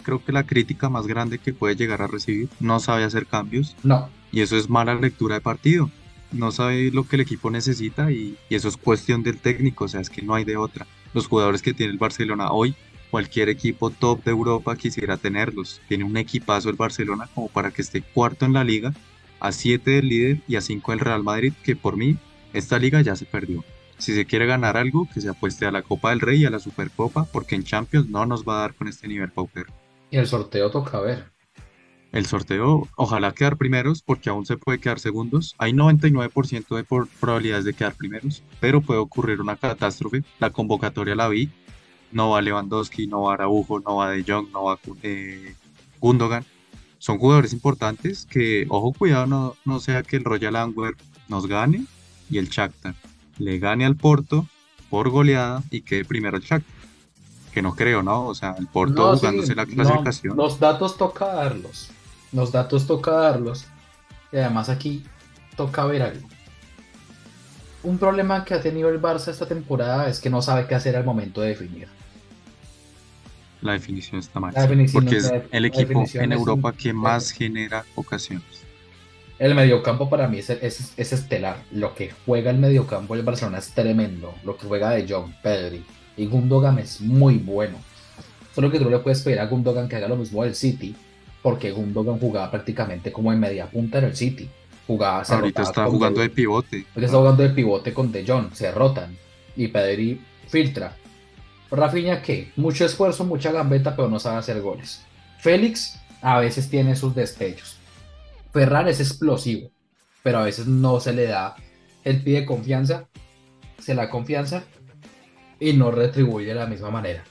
creo 0.02 0.22
que 0.22 0.32
la 0.32 0.44
crítica 0.44 0.90
más 0.90 1.06
grande 1.06 1.38
que 1.38 1.54
puede 1.54 1.76
llegar 1.76 2.02
a 2.02 2.06
recibir. 2.06 2.48
No 2.60 2.78
sabe 2.80 3.04
hacer 3.04 3.26
cambios 3.26 3.74
No, 3.82 4.10
y 4.32 4.40
eso 4.42 4.56
es 4.56 4.68
mala 4.68 4.94
lectura 4.94 5.36
de 5.36 5.40
partido. 5.40 5.90
No 6.32 6.50
sabe 6.52 6.90
lo 6.90 7.06
que 7.06 7.16
el 7.16 7.22
equipo 7.22 7.50
necesita 7.50 8.10
y, 8.10 8.36
y 8.48 8.54
eso 8.54 8.68
es 8.68 8.76
cuestión 8.76 9.22
del 9.22 9.38
técnico, 9.38 9.84
o 9.84 9.88
sea, 9.88 10.00
es 10.00 10.10
que 10.10 10.22
no 10.22 10.34
hay 10.34 10.44
de 10.44 10.56
otra. 10.56 10.86
Los 11.14 11.28
jugadores 11.28 11.62
que 11.62 11.72
tiene 11.74 11.92
el 11.92 11.98
Barcelona 11.98 12.50
hoy, 12.50 12.74
cualquier 13.14 13.48
equipo 13.48 13.90
top 13.90 14.24
de 14.24 14.32
Europa 14.32 14.74
quisiera 14.74 15.16
tenerlos. 15.16 15.80
Tiene 15.86 16.02
un 16.02 16.16
equipazo 16.16 16.68
el 16.68 16.74
Barcelona 16.74 17.28
como 17.32 17.46
para 17.46 17.70
que 17.70 17.80
esté 17.80 18.02
cuarto 18.02 18.44
en 18.44 18.54
la 18.54 18.64
liga, 18.64 18.92
a 19.38 19.52
7 19.52 19.88
del 19.88 20.08
líder 20.08 20.40
y 20.48 20.56
a 20.56 20.60
5 20.60 20.90
del 20.90 20.98
Real 20.98 21.22
Madrid, 21.22 21.52
que 21.62 21.76
por 21.76 21.96
mí 21.96 22.16
esta 22.52 22.76
liga 22.76 23.02
ya 23.02 23.14
se 23.14 23.24
perdió. 23.24 23.62
Si 23.98 24.14
se 24.14 24.24
quiere 24.24 24.46
ganar 24.46 24.76
algo, 24.76 25.08
que 25.14 25.20
se 25.20 25.28
apueste 25.28 25.64
a 25.64 25.70
la 25.70 25.82
Copa 25.82 26.10
del 26.10 26.18
Rey 26.18 26.42
y 26.42 26.44
a 26.44 26.50
la 26.50 26.58
Supercopa, 26.58 27.24
porque 27.26 27.54
en 27.54 27.62
Champions 27.62 28.08
no 28.08 28.26
nos 28.26 28.42
va 28.42 28.56
a 28.56 28.60
dar 28.62 28.74
con 28.74 28.88
este 28.88 29.06
nivel 29.06 29.30
pauper. 29.30 29.66
y 30.10 30.16
el 30.16 30.26
sorteo 30.26 30.72
toca 30.72 30.98
ver. 30.98 31.30
El 32.10 32.26
sorteo, 32.26 32.88
ojalá 32.96 33.30
quedar 33.30 33.56
primeros, 33.56 34.02
porque 34.02 34.28
aún 34.28 34.44
se 34.44 34.56
puede 34.56 34.80
quedar 34.80 34.98
segundos. 34.98 35.54
Hay 35.58 35.72
99% 35.72 36.76
de 36.76 36.84
probabilidades 37.20 37.64
de 37.64 37.74
quedar 37.74 37.94
primeros, 37.94 38.42
pero 38.58 38.80
puede 38.80 38.98
ocurrir 38.98 39.40
una 39.40 39.54
catástrofe. 39.54 40.24
La 40.40 40.50
convocatoria 40.50 41.14
la 41.14 41.28
vi. 41.28 41.50
No 42.14 42.30
va 42.30 42.40
Lewandowski, 42.40 43.06
no 43.06 43.22
va 43.22 43.34
Araujo, 43.34 43.80
no 43.80 43.96
va 43.96 44.10
De 44.10 44.24
Jong, 44.26 44.50
no 44.52 44.64
va 44.64 44.78
eh, 45.02 45.54
Gundogan. 46.00 46.44
Son 46.98 47.18
jugadores 47.18 47.52
importantes 47.52 48.24
que, 48.24 48.64
ojo, 48.70 48.92
cuidado, 48.92 49.26
no, 49.26 49.56
no 49.66 49.80
sea 49.80 50.02
que 50.02 50.16
el 50.16 50.24
Royal 50.24 50.56
Antwerp 50.56 50.98
nos 51.28 51.46
gane 51.46 51.84
y 52.30 52.38
el 52.38 52.48
Shakhtar 52.48 52.94
le 53.38 53.58
gane 53.58 53.84
al 53.84 53.96
Porto 53.96 54.46
por 54.88 55.10
goleada 55.10 55.62
y 55.70 55.82
quede 55.82 56.04
primero 56.04 56.36
el 56.38 56.42
Shakhtar. 56.42 56.72
Que 57.52 57.62
no 57.62 57.74
creo, 57.74 58.02
¿no? 58.02 58.26
O 58.26 58.34
sea, 58.34 58.54
el 58.58 58.66
Porto 58.68 59.12
No, 59.12 59.16
sí, 59.16 59.26
la 59.54 59.64
no, 59.64 59.74
clasificación. 59.74 60.36
los 60.36 60.58
datos 60.58 60.96
toca 60.96 61.26
darlos. 61.26 61.90
Los 62.32 62.50
datos 62.52 62.86
toca 62.86 63.10
darlos. 63.12 63.66
Y 64.32 64.36
además 64.38 64.68
aquí 64.68 65.04
toca 65.56 65.84
ver 65.84 66.02
algo. 66.02 66.28
Un 67.82 67.98
problema 67.98 68.44
que 68.44 68.54
ha 68.54 68.60
tenido 68.62 68.88
el 68.88 69.00
Barça 69.00 69.28
esta 69.28 69.46
temporada 69.46 70.08
es 70.08 70.20
que 70.20 70.30
no 70.30 70.42
sabe 70.42 70.66
qué 70.66 70.74
hacer 70.74 70.96
al 70.96 71.04
momento 71.04 71.42
de 71.42 71.48
definir. 71.48 71.88
La 73.64 73.72
definición 73.72 74.20
está 74.20 74.38
mal. 74.40 74.52
Definición 74.54 75.04
porque 75.04 75.20
no 75.20 75.26
es 75.26 75.42
el 75.50 75.64
equipo 75.64 76.04
en 76.14 76.32
Europa 76.32 76.68
un- 76.68 76.76
que 76.76 76.92
más 76.92 77.30
genera 77.30 77.84
ocasiones. 77.94 78.44
El 79.38 79.54
mediocampo 79.54 80.08
para 80.10 80.28
mí 80.28 80.38
es, 80.38 80.50
es, 80.50 80.92
es 80.96 81.12
estelar. 81.12 81.56
Lo 81.72 81.94
que 81.94 82.12
juega 82.26 82.50
el 82.50 82.58
mediocampo 82.58 83.16
del 83.16 83.24
Barcelona 83.24 83.58
es 83.58 83.70
tremendo. 83.72 84.34
Lo 84.44 84.56
que 84.56 84.66
juega 84.66 84.90
de 84.90 85.08
Jong, 85.08 85.32
Pedri 85.42 85.82
y 86.16 86.26
Gundogan 86.26 86.78
es 86.78 87.00
muy 87.00 87.38
bueno. 87.38 87.78
Solo 88.54 88.70
que 88.70 88.78
tú 88.78 88.88
le 88.90 88.98
puedes 88.98 89.22
pedir 89.22 89.40
a 89.40 89.46
Gundogan 89.46 89.88
que 89.88 89.96
haga 89.96 90.08
lo 90.08 90.16
mismo 90.16 90.44
del 90.44 90.54
City, 90.54 90.94
porque 91.42 91.72
Gundogan 91.72 92.18
jugaba 92.20 92.50
prácticamente 92.50 93.10
como 93.10 93.32
en 93.32 93.40
media 93.40 93.66
punta 93.66 93.98
en 93.98 94.04
el 94.04 94.14
City. 94.16 94.48
Jugaba, 94.86 95.24
se 95.24 95.32
Ahorita 95.34 95.62
está 95.62 95.86
jugando 95.86 96.20
De- 96.20 96.28
de 96.28 96.34
pivote. 96.34 96.84
Ahorita 96.94 97.06
está 97.06 97.16
jugando 97.18 97.42
de 97.42 97.48
pivote 97.50 97.94
con 97.94 98.12
De 98.12 98.26
Jong, 98.26 98.52
se 98.52 98.70
rotan 98.70 99.16
y 99.56 99.68
Pedri 99.68 100.20
filtra. 100.48 100.94
Rafinha, 101.70 102.22
¿qué? 102.22 102.52
Mucho 102.56 102.84
esfuerzo, 102.84 103.24
mucha 103.24 103.50
gambeta, 103.52 103.96
pero 103.96 104.08
no 104.08 104.18
sabe 104.18 104.38
hacer 104.38 104.60
goles. 104.60 105.02
Félix 105.38 105.98
a 106.22 106.38
veces 106.38 106.68
tiene 106.70 106.94
sus 106.96 107.14
destellos. 107.14 107.76
Ferran 108.52 108.88
es 108.88 109.00
explosivo, 109.00 109.70
pero 110.22 110.38
a 110.38 110.44
veces 110.44 110.66
no 110.66 111.00
se 111.00 111.12
le 111.12 111.26
da. 111.26 111.56
Él 112.04 112.22
pide 112.22 112.46
confianza, 112.46 113.08
se 113.78 113.94
la 113.94 114.08
confianza 114.10 114.62
y 115.58 115.72
no 115.72 115.90
retribuye 115.90 116.46
de 116.48 116.54
la 116.54 116.66
misma 116.66 116.90
manera. 116.90 117.24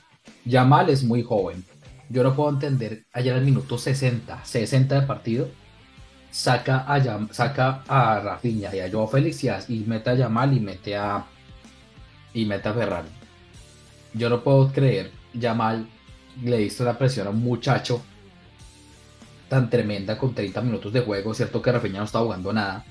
Yamal 0.44 0.90
es 0.90 1.02
muy 1.04 1.22
joven. 1.22 1.64
Yo 2.10 2.22
no 2.22 2.34
puedo 2.36 2.50
entender, 2.50 3.04
ayer 3.12 3.34
al 3.34 3.44
minuto 3.44 3.78
60, 3.78 4.44
60 4.44 5.00
de 5.00 5.06
partido, 5.06 5.48
saca 6.30 6.84
a, 6.92 6.98
Yam- 6.98 7.32
saca 7.32 7.82
a 7.88 8.20
Rafinha 8.20 8.74
y 8.74 8.80
a 8.80 8.90
Joao 8.90 9.06
Félix 9.08 9.42
y, 9.68 9.78
mete 9.86 10.10
a 10.10 10.14
Yamal 10.14 10.52
y 10.54 10.60
mete 10.60 10.96
a, 10.96 11.24
y 12.34 12.44
mete 12.44 12.68
a 12.68 12.74
Ferran. 12.74 13.06
Yo 14.14 14.30
no 14.30 14.42
puedo 14.42 14.72
creer, 14.72 15.10
Yamal 15.34 15.86
le 16.42 16.58
diste 16.58 16.82
una 16.82 16.96
presión 16.96 17.26
a 17.26 17.30
un 17.30 17.42
muchacho 17.42 18.02
tan 19.48 19.68
tremenda 19.70 20.16
con 20.18 20.34
30 20.34 20.60
minutos 20.62 20.92
de 20.92 21.00
juego. 21.00 21.34
Cierto 21.34 21.60
que 21.60 21.70
Rafinha 21.72 21.98
no 21.98 22.04
está 22.04 22.20
jugando 22.20 22.52
nada, 22.52 22.84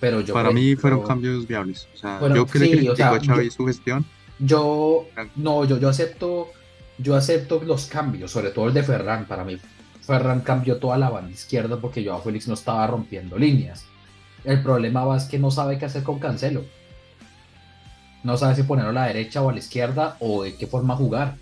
pero 0.00 0.20
yo 0.20 0.34
Para 0.34 0.50
mí 0.50 0.66
creo- 0.72 0.78
fueron 0.80 1.02
cambios 1.06 1.46
viables. 1.46 1.88
O 1.94 1.96
sea, 1.96 2.18
Bueno, 2.18 2.36
yo 2.36 2.46
que 2.46 2.58
le 2.58 2.64
sí, 2.66 2.70
critico 2.72 2.92
o 2.92 2.96
sea, 2.96 3.10
a 3.12 3.20
Xavi 3.20 3.44
yo- 3.46 3.50
su 3.50 3.66
gestión, 3.66 4.04
Yo 4.38 5.06
no, 5.36 5.64
yo, 5.64 5.78
yo 5.78 5.88
acepto, 5.88 6.48
yo 6.98 7.16
acepto 7.16 7.62
los 7.64 7.86
cambios, 7.86 8.30
sobre 8.30 8.50
todo 8.50 8.68
el 8.68 8.74
de 8.74 8.82
Ferran. 8.82 9.24
Para 9.24 9.44
mí, 9.44 9.56
Ferran 10.02 10.40
cambió 10.42 10.76
toda 10.76 10.98
la 10.98 11.08
banda 11.08 11.30
izquierda 11.32 11.80
porque 11.80 12.04
Joao 12.04 12.20
Félix 12.20 12.46
no 12.46 12.52
estaba 12.52 12.86
rompiendo 12.86 13.38
líneas. 13.38 13.86
El 14.44 14.62
problema 14.62 15.04
va 15.06 15.16
es 15.16 15.24
que 15.24 15.38
no 15.38 15.50
sabe 15.50 15.78
qué 15.78 15.86
hacer 15.86 16.02
con 16.02 16.18
Cancelo. 16.18 16.64
No 18.26 18.36
sabe 18.36 18.56
si 18.56 18.64
ponerlo 18.64 18.90
a 18.90 18.92
la 18.92 19.06
derecha 19.06 19.40
o 19.40 19.50
a 19.50 19.52
la 19.52 19.60
izquierda 19.60 20.16
o 20.18 20.42
de 20.42 20.56
qué 20.56 20.66
forma 20.66 20.96
jugar. 20.96 21.36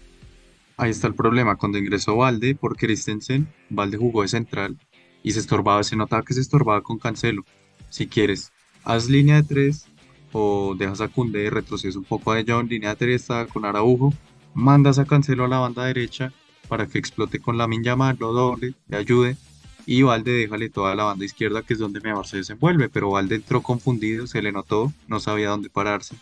ahí 0.76 0.90
está 0.90 1.06
el 1.06 1.14
problema. 1.14 1.56
Cuando 1.56 1.78
ingresó 1.78 2.14
Valde 2.14 2.54
por 2.54 2.76
Christensen, 2.76 3.48
Valde 3.70 3.96
jugó 3.96 4.20
de 4.20 4.28
central 4.28 4.76
y 5.22 5.32
se 5.32 5.40
estorbaba, 5.40 5.82
se 5.82 5.96
notaba 5.96 6.22
que 6.22 6.34
se 6.34 6.42
estorbaba 6.42 6.82
con 6.82 6.98
Cancelo. 6.98 7.42
Si 7.88 8.06
quieres, 8.06 8.52
haz 8.84 9.08
línea 9.08 9.36
de 9.36 9.44
tres 9.44 9.86
o 10.32 10.74
dejas 10.78 11.00
a 11.00 11.08
Koundé, 11.08 11.48
retrocedes 11.48 11.96
un 11.96 12.04
poco 12.04 12.32
a 12.32 12.36
De 12.36 12.52
Jong, 12.52 12.68
línea 12.68 12.90
de 12.90 12.96
tres 12.96 13.22
está 13.22 13.46
con 13.46 13.64
Araujo, 13.64 14.12
mandas 14.52 14.98
a 14.98 15.06
Cancelo 15.06 15.46
a 15.46 15.48
la 15.48 15.60
banda 15.60 15.86
derecha 15.86 16.34
para 16.68 16.86
que 16.86 16.98
explote 16.98 17.38
con 17.38 17.56
la 17.56 17.66
Yamal, 17.82 18.18
lo 18.20 18.34
doble, 18.34 18.74
le 18.88 18.98
ayude 18.98 19.38
y 19.86 20.02
Valde 20.02 20.32
déjale 20.32 20.68
toda 20.68 20.94
la 20.94 21.04
banda 21.04 21.24
izquierda 21.24 21.62
que 21.62 21.72
es 21.72 21.78
donde 21.78 22.02
mejor 22.02 22.26
se 22.26 22.36
desenvuelve, 22.36 22.90
pero 22.90 23.08
Valde 23.08 23.36
entró 23.36 23.62
confundido, 23.62 24.26
se 24.26 24.42
le 24.42 24.52
notó, 24.52 24.92
no 25.08 25.18
sabía 25.18 25.48
dónde 25.48 25.70
pararse 25.70 26.14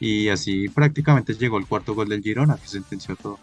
y 0.00 0.28
así 0.28 0.68
prácticamente 0.68 1.34
llegó 1.34 1.58
el 1.58 1.66
cuarto 1.66 1.94
gol 1.94 2.08
del 2.08 2.22
Girona 2.22 2.56
que 2.56 2.68
sentenció 2.68 3.16
todo. 3.16 3.38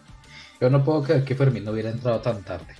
Yo 0.59 0.69
no 0.69 0.83
puedo 0.83 1.03
creer 1.03 1.23
que 1.23 1.35
Fermín 1.35 1.65
no 1.65 1.71
hubiera 1.71 1.89
entrado 1.89 2.19
tan 2.21 2.43
tarde. 2.43 2.75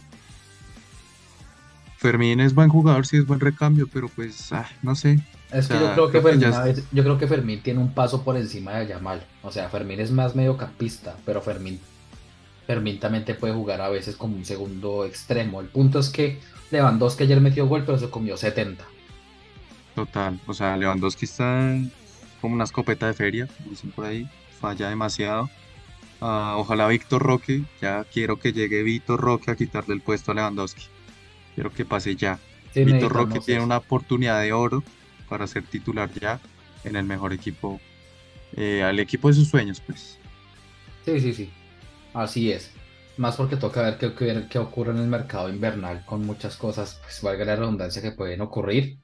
Fermín 1.98 2.40
es 2.40 2.54
buen 2.54 2.70
jugador, 2.70 3.06
sí 3.06 3.18
es 3.18 3.28
buen 3.28 3.40
recambio, 3.40 3.88
pero 3.92 4.10
pues, 4.10 4.52
ah, 4.54 4.68
no 4.82 4.96
sé. 4.96 5.20
Es 5.52 5.68
que 5.68 5.76
O 5.76 5.80
sea, 5.80 5.82
yo 5.82 5.94
creo 5.94 6.12
que 6.12 6.22
Fermín, 6.22 6.52
ya 6.52 6.74
yo 6.92 7.04
creo 7.04 7.18
que 7.18 7.28
Fermín 7.28 7.62
tiene 7.62 7.80
un 7.80 7.94
paso 7.94 8.24
por 8.24 8.38
encima 8.38 8.74
de 8.74 8.88
Yamal. 8.88 9.24
O 9.44 9.52
sea, 9.52 9.70
Fermín 9.70 10.00
es 10.00 10.12
más 10.12 10.36
mediocampista, 10.36 11.16
pero 11.26 11.42
Fermín, 11.42 11.80
Fermín 12.66 13.00
también 13.00 13.26
te 13.26 13.36
puede 13.36 13.54
jugar 13.54 13.82
a 13.82 13.90
veces 13.90 14.16
como 14.16 14.36
un 14.36 14.46
segundo 14.46 15.06
extremo. 15.06 15.62
El 15.62 15.68
punto 15.68 16.00
es 16.00 16.10
que 16.10 16.40
Lewandowski 16.72 17.24
ayer 17.24 17.42
metió 17.42 17.68
gol, 17.68 17.84
pero 17.86 18.00
se 18.00 18.10
comió 18.10 18.38
70. 18.38 18.84
Total, 19.94 20.40
o 20.48 20.54
sea, 20.54 20.78
Lewandowski 20.78 21.26
está 21.26 21.76
como 22.42 22.56
una 22.56 22.66
escopeta 22.66 23.08
de 23.08 23.16
feria, 23.16 23.48
como 23.58 23.72
dicen 23.72 23.92
por 23.94 24.06
ahí, 24.06 24.32
falla 24.60 24.90
demasiado. 24.90 25.52
Ah, 26.22 26.56
ojalá 26.58 26.88
Víctor 26.88 27.24
Roque, 27.24 27.66
ya 27.82 28.06
quiero 28.06 28.40
que 28.40 28.54
llegue 28.54 28.84
Víctor 28.84 29.20
Roque 29.22 29.52
a 29.52 29.56
quitarle 29.56 29.96
el 29.96 30.02
puesto 30.02 30.32
a 30.32 30.36
Lewandowski. 30.36 30.86
Quiero 31.56 31.72
que 31.74 31.86
pase 31.86 32.16
ya. 32.16 32.42
Sí, 32.70 32.84
Víctor 32.84 33.12
Roque 33.14 33.42
tiene 33.42 33.64
una 33.64 33.78
oportunidad 33.78 34.42
de 34.42 34.54
oro 34.54 34.86
para 35.28 35.48
ser 35.48 35.66
titular 35.68 36.12
ya 36.14 36.42
en 36.84 36.96
el 36.98 37.06
mejor 37.06 37.34
equipo, 37.34 37.84
eh, 38.54 38.84
al 38.84 39.00
equipo 39.00 39.30
de 39.30 39.36
sus 39.36 39.50
sueños, 39.50 39.82
pues. 39.82 40.22
Sí, 41.06 41.20
sí, 41.20 41.34
sí. 41.34 41.62
Así 42.14 42.52
es. 42.52 42.82
Más 43.16 43.38
porque 43.38 43.58
toca 43.58 43.82
ver 43.84 43.98
qué, 43.98 44.14
qué- 44.16 44.48
qué 44.50 44.60
ocurre 44.60 44.92
en 44.92 45.00
el 45.00 45.08
mercado 45.08 45.50
invernal 45.50 46.06
con 46.06 46.26
muchas 46.26 46.58
cosas, 46.58 47.00
pues 47.02 47.22
valga 47.22 47.46
la 47.46 47.56
redundancia 47.56 48.02
que 48.02 48.12
pueden 48.14 48.42
ocurrir. 48.42 49.02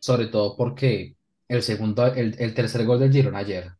Sobre 0.00 0.28
todo 0.28 0.56
porque 0.56 1.15
el 1.48 1.62
segundo, 1.62 2.06
el, 2.06 2.36
el 2.38 2.54
tercer 2.54 2.84
gol 2.84 3.00
del 3.00 3.12
Girona 3.12 3.38
ayer. 3.38 3.72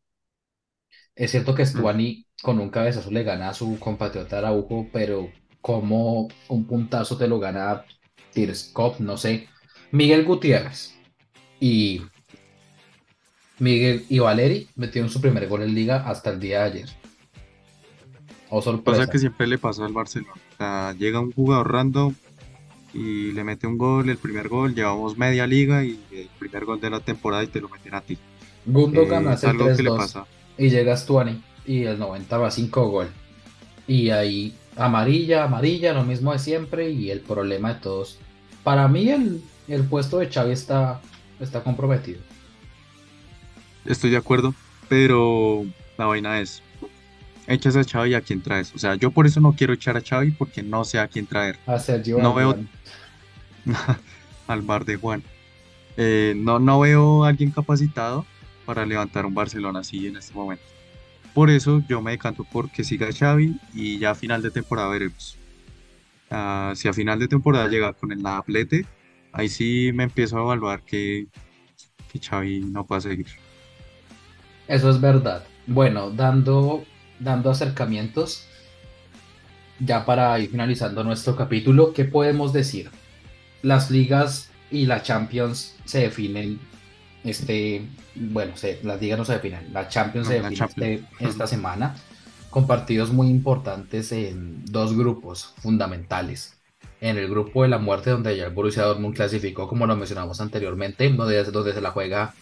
Es 1.14 1.30
cierto 1.30 1.54
que 1.54 1.64
Stuani 1.64 2.26
con 2.42 2.60
un 2.60 2.70
cabezazo 2.70 3.10
le 3.10 3.22
gana 3.22 3.48
a 3.48 3.54
su 3.54 3.78
compatriota 3.78 4.38
Araujo, 4.38 4.88
pero 4.92 5.30
como 5.60 6.28
un 6.48 6.66
puntazo 6.66 7.16
te 7.16 7.26
lo 7.26 7.40
gana 7.40 7.84
Tirskov, 8.32 9.00
no 9.00 9.16
sé. 9.16 9.48
Miguel 9.90 10.24
Gutiérrez 10.24 10.94
y 11.58 12.02
Miguel 13.58 14.04
y 14.08 14.18
Valeri 14.18 14.68
metieron 14.76 15.10
su 15.10 15.20
primer 15.20 15.48
gol 15.48 15.62
en 15.62 15.74
liga 15.74 16.08
hasta 16.08 16.30
el 16.30 16.40
día 16.40 16.60
de 16.60 16.64
ayer. 16.64 16.88
O 18.50 18.60
sorpresa. 18.62 19.00
Pasa 19.00 19.10
que 19.10 19.18
siempre 19.18 19.46
le 19.46 19.58
pasa 19.58 19.84
al 19.86 19.92
Barcelona. 19.92 20.32
O 20.34 20.56
sea, 20.56 20.92
llega 20.92 21.20
un 21.20 21.32
jugador 21.32 21.72
random 21.72 22.14
y 22.96 23.32
le 23.32 23.44
mete 23.44 23.66
un 23.66 23.76
gol, 23.78 24.08
el 24.08 24.18
primer 24.18 24.48
gol, 24.48 24.74
llevamos 24.74 25.18
media 25.18 25.46
liga 25.46 25.84
y 25.84 26.06
el 26.10 26.30
primer 26.38 26.64
gol 26.64 26.80
de 26.80 26.90
la 26.90 27.00
temporada 27.00 27.44
y 27.44 27.48
te 27.48 27.60
lo 27.60 27.68
meten 27.68 27.94
a 27.94 28.00
ti. 28.02 28.18
Gundogan 28.64 29.28
Eh, 29.28 29.28
hace 29.28 29.48
algo 29.48 29.72
que 29.74 29.82
le 29.82 29.92
3-2 29.92 29.96
pasa. 29.96 30.28
y 30.56 30.70
llegas 30.70 31.06
tú 31.06 31.20
y 31.66 31.84
el 31.84 31.98
90 31.98 32.38
va 32.38 32.50
5 32.50 32.88
gol. 32.88 33.08
Y 33.86 34.10
ahí 34.10 34.58
amarilla, 34.76 35.44
amarilla, 35.44 35.92
lo 35.92 36.04
mismo 36.04 36.32
de 36.32 36.38
siempre 36.38 36.90
y 36.90 37.10
el 37.10 37.20
problema 37.22 37.74
de 37.74 37.80
todos. 37.80 38.18
Para 38.62 38.88
mí 38.88 39.10
el, 39.10 39.42
el 39.68 39.84
puesto 39.88 40.18
de 40.18 40.28
Xavi 40.30 40.52
está, 40.52 41.02
está 41.40 41.62
comprometido. 41.62 42.20
Estoy 43.84 44.10
de 44.10 44.16
acuerdo, 44.16 44.54
pero 44.88 45.64
la 45.98 46.06
vaina 46.06 46.40
es, 46.40 46.62
echas 47.46 47.76
a 47.76 47.84
Xavi 47.84 48.10
y 48.10 48.14
a 48.14 48.20
quién 48.20 48.42
traes. 48.42 48.74
O 48.74 48.78
sea, 48.78 48.94
yo 48.96 49.10
por 49.10 49.26
eso 49.26 49.40
no 49.40 49.52
quiero 49.52 49.72
echar 49.72 49.96
a 49.96 50.00
Xavi 50.02 50.32
porque 50.32 50.62
no 50.62 50.84
sé 50.84 50.98
a 50.98 51.08
quién 51.08 51.26
traer. 51.26 51.58
A 51.66 51.78
Sergio 51.78 52.18
No 52.18 52.34
veo- 52.34 52.56
al 54.46 54.62
bar 54.62 54.84
de 54.84 54.96
Juan. 54.96 55.22
Eh, 55.96 56.34
no, 56.36 56.58
no 56.58 56.80
veo 56.80 57.24
a 57.24 57.28
alguien 57.28 57.50
capacitado 57.50 58.26
para 58.64 58.84
levantar 58.84 59.26
un 59.26 59.34
Barcelona 59.34 59.80
así 59.80 60.06
en 60.06 60.16
este 60.16 60.34
momento. 60.34 60.64
Por 61.34 61.50
eso 61.50 61.82
yo 61.88 62.00
me 62.00 62.12
decanto 62.12 62.44
por 62.44 62.70
que 62.70 62.82
siga 62.84 63.08
Xavi 63.12 63.58
y 63.74 63.98
ya 63.98 64.10
a 64.12 64.14
final 64.14 64.42
de 64.42 64.50
temporada 64.50 64.88
veremos. 64.88 65.36
Ah, 66.30 66.72
si 66.74 66.88
a 66.88 66.92
final 66.92 67.18
de 67.18 67.28
temporada 67.28 67.68
llega 67.68 67.92
con 67.92 68.10
el 68.12 68.24
Atlete, 68.26 68.84
ahí 69.32 69.48
sí 69.48 69.90
me 69.94 70.04
empiezo 70.04 70.38
a 70.38 70.42
evaluar 70.42 70.82
que, 70.82 71.26
que 72.10 72.18
Xavi 72.18 72.60
no 72.60 72.86
puede 72.86 73.02
seguir. 73.02 73.26
Eso 74.66 74.90
es 74.90 75.00
verdad. 75.00 75.44
Bueno, 75.66 76.10
dando, 76.10 76.84
dando 77.20 77.50
acercamientos, 77.50 78.44
ya 79.78 80.04
para 80.04 80.38
ir 80.38 80.50
finalizando 80.50 81.04
nuestro 81.04 81.36
capítulo, 81.36 81.92
¿qué 81.92 82.04
podemos 82.04 82.52
decir? 82.52 82.90
Las 83.62 83.90
ligas 83.90 84.50
y 84.70 84.86
la 84.86 85.02
Champions 85.02 85.74
se 85.84 86.00
definen, 86.00 86.58
este, 87.24 87.82
bueno, 88.14 88.56
se, 88.56 88.80
las 88.82 89.00
ligas 89.00 89.18
no 89.18 89.24
se 89.24 89.34
definen, 89.34 89.72
la 89.72 89.88
Champions 89.88 90.26
No, 90.28 90.32
se 90.32 90.36
define 90.38 90.56
Champions. 90.56 91.00
este- 91.18 91.24
esta 91.26 91.46
semana 91.46 91.94
con 92.50 92.66
partidos 92.66 93.10
muy 93.12 93.28
importantes 93.28 94.12
en 94.12 94.64
dos 94.64 94.96
grupos 94.96 95.52
fundamentales. 95.58 96.54
En 97.02 97.18
el 97.18 97.28
grupo 97.28 97.62
de 97.62 97.68
la 97.68 97.76
muerte, 97.78 98.08
donde 98.10 98.34
ya 98.34 98.46
el 98.46 98.54
Borussia 98.54 98.84
Dortmund 98.84 99.14
clasificó, 99.14 99.68
como 99.68 99.86
lo 99.86 99.94
mencionamos 99.96 100.40
anteriormente, 100.40 101.10
donde, 101.10 101.44
donde 101.44 101.74
se 101.74 101.82
la 101.82 101.90
juega 101.90 102.32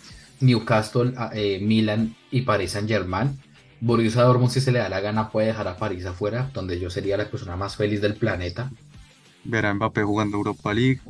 Newcastle, 0.41 1.15
eh, 1.33 1.59
Milan 1.61 2.15
y 2.31 2.43
Paris 2.43 2.71
Saint-Germain. 2.73 3.37
Borussia 3.85 4.23
Dortmund, 4.23 4.51
si 4.51 4.63
se 4.63 4.73
le 4.73 4.79
da 4.79 4.89
la 4.89 5.01
gana, 5.01 5.29
puede 5.29 5.49
dejar 5.49 5.69
a 5.69 5.77
París 5.77 6.07
afuera, 6.07 6.51
donde 6.55 6.81
yo 6.81 6.89
sería 6.89 7.19
la 7.19 7.29
persona 7.29 7.55
más 7.55 7.77
feliz 7.77 8.01
del 8.01 8.15
planeta. 8.15 8.71
Ver 9.45 9.67
a 9.67 9.75
Mbappé 9.75 10.03
jugando 10.03 10.39
Europa 10.39 10.73
League. 10.73 11.01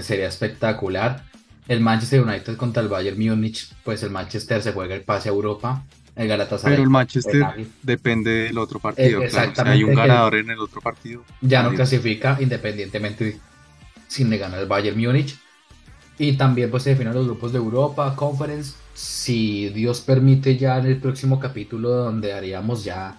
Sería 0.00 0.28
espectacular. 0.28 1.24
El 1.66 1.80
Manchester 1.80 2.22
United 2.22 2.56
contra 2.56 2.82
el 2.82 2.88
Bayern 2.88 3.18
Múnich, 3.18 3.74
pues 3.82 4.02
el 4.04 4.10
Manchester 4.10 4.62
se 4.62 4.72
juega 4.72 4.94
el 4.94 5.02
pase 5.02 5.28
a 5.28 5.32
Europa. 5.32 5.84
El 6.14 6.28
Galatasaray 6.28 6.74
Pero 6.74 6.84
el 6.84 6.90
Manchester 6.90 7.66
depende 7.82 8.30
del 8.30 8.58
otro 8.58 8.78
partido. 8.78 9.22
Eh, 9.22 9.28
claro. 9.28 9.52
Si 9.52 9.62
hay 9.62 9.82
un 9.82 9.90
exactamente, 9.90 9.94
ganador 9.94 10.36
en 10.36 10.50
el 10.50 10.58
otro 10.60 10.80
partido, 10.80 11.24
ya 11.40 11.62
no 11.62 11.70
adiós. 11.70 11.78
clasifica 11.78 12.38
independientemente 12.40 13.40
sin 14.06 14.30
le 14.30 14.38
ganar 14.38 14.60
el 14.60 14.66
Bayern 14.66 15.00
Múnich. 15.00 15.36
Y 16.18 16.34
también 16.34 16.70
pues 16.70 16.84
se 16.84 16.90
definen 16.90 17.14
los 17.14 17.26
grupos 17.26 17.52
de 17.52 17.58
Europa, 17.58 18.14
Conference. 18.14 18.74
Si 18.94 19.70
Dios 19.70 20.00
permite 20.00 20.56
ya 20.56 20.78
en 20.78 20.86
el 20.86 20.98
próximo 20.98 21.40
capítulo 21.40 21.90
donde 21.90 22.32
haríamos 22.32 22.84
ya 22.84 23.16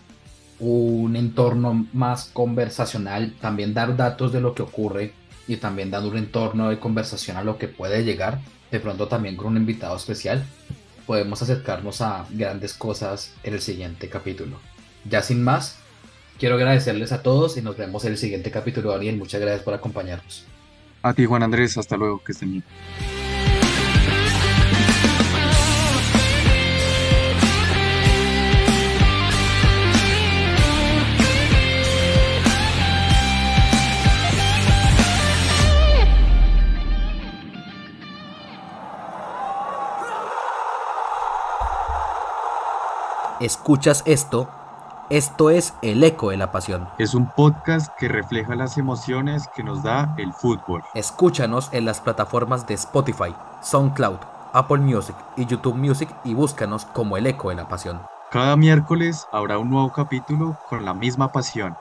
un 0.59 1.15
entorno 1.15 1.87
más 1.93 2.29
conversacional, 2.31 3.33
también 3.41 3.73
dar 3.73 3.97
datos 3.97 4.31
de 4.31 4.41
lo 4.41 4.53
que 4.53 4.61
ocurre 4.61 5.13
y 5.47 5.57
también 5.57 5.91
dando 5.91 6.09
un 6.09 6.17
entorno 6.17 6.69
de 6.69 6.79
conversación 6.79 7.37
a 7.37 7.43
lo 7.43 7.57
que 7.57 7.67
puede 7.67 8.03
llegar, 8.03 8.39
de 8.71 8.79
pronto 8.79 9.07
también 9.07 9.35
con 9.35 9.47
un 9.47 9.57
invitado 9.57 9.95
especial, 9.95 10.45
podemos 11.05 11.41
acercarnos 11.41 12.01
a 12.01 12.25
grandes 12.29 12.73
cosas 12.73 13.33
en 13.43 13.55
el 13.55 13.61
siguiente 13.61 14.09
capítulo. 14.09 14.59
Ya 15.09 15.21
sin 15.21 15.43
más, 15.43 15.77
quiero 16.39 16.55
agradecerles 16.55 17.11
a 17.11 17.23
todos 17.23 17.57
y 17.57 17.61
nos 17.61 17.75
vemos 17.75 18.05
en 18.05 18.11
el 18.11 18.17
siguiente 18.17 18.51
capítulo, 18.51 18.91
Daniel. 18.91 19.17
Muchas 19.17 19.41
gracias 19.41 19.63
por 19.63 19.73
acompañarnos. 19.73 20.45
A 21.01 21.13
ti, 21.13 21.25
Juan 21.25 21.43
Andrés, 21.43 21.77
hasta 21.77 21.97
luego, 21.97 22.23
que 22.23 22.31
estén 22.31 22.51
bien. 22.51 22.63
¿Escuchas 43.43 44.03
esto? 44.05 44.47
Esto 45.09 45.49
es 45.49 45.73
El 45.81 46.01
Eco 46.05 46.29
de 46.29 46.37
la 46.37 46.53
Pasión. 46.53 46.87
Es 46.97 47.13
un 47.13 47.29
podcast 47.29 47.93
que 47.99 48.07
refleja 48.07 48.55
las 48.55 48.77
emociones 48.77 49.49
que 49.53 49.63
nos 49.63 49.83
da 49.83 50.15
el 50.17 50.31
fútbol. 50.31 50.81
Escúchanos 50.93 51.67
en 51.73 51.83
las 51.83 51.99
plataformas 51.99 52.65
de 52.67 52.75
Spotify, 52.75 53.35
SoundCloud, 53.59 54.19
Apple 54.53 54.77
Music 54.77 55.17
y 55.35 55.45
YouTube 55.45 55.75
Music 55.75 56.07
y 56.23 56.33
búscanos 56.33 56.85
como 56.85 57.17
El 57.17 57.27
Eco 57.27 57.49
de 57.49 57.55
la 57.55 57.67
Pasión. 57.67 57.99
Cada 58.31 58.55
miércoles 58.55 59.27
habrá 59.33 59.57
un 59.57 59.71
nuevo 59.71 59.91
capítulo 59.91 60.57
con 60.69 60.85
la 60.85 60.93
misma 60.93 61.33
pasión. 61.33 61.75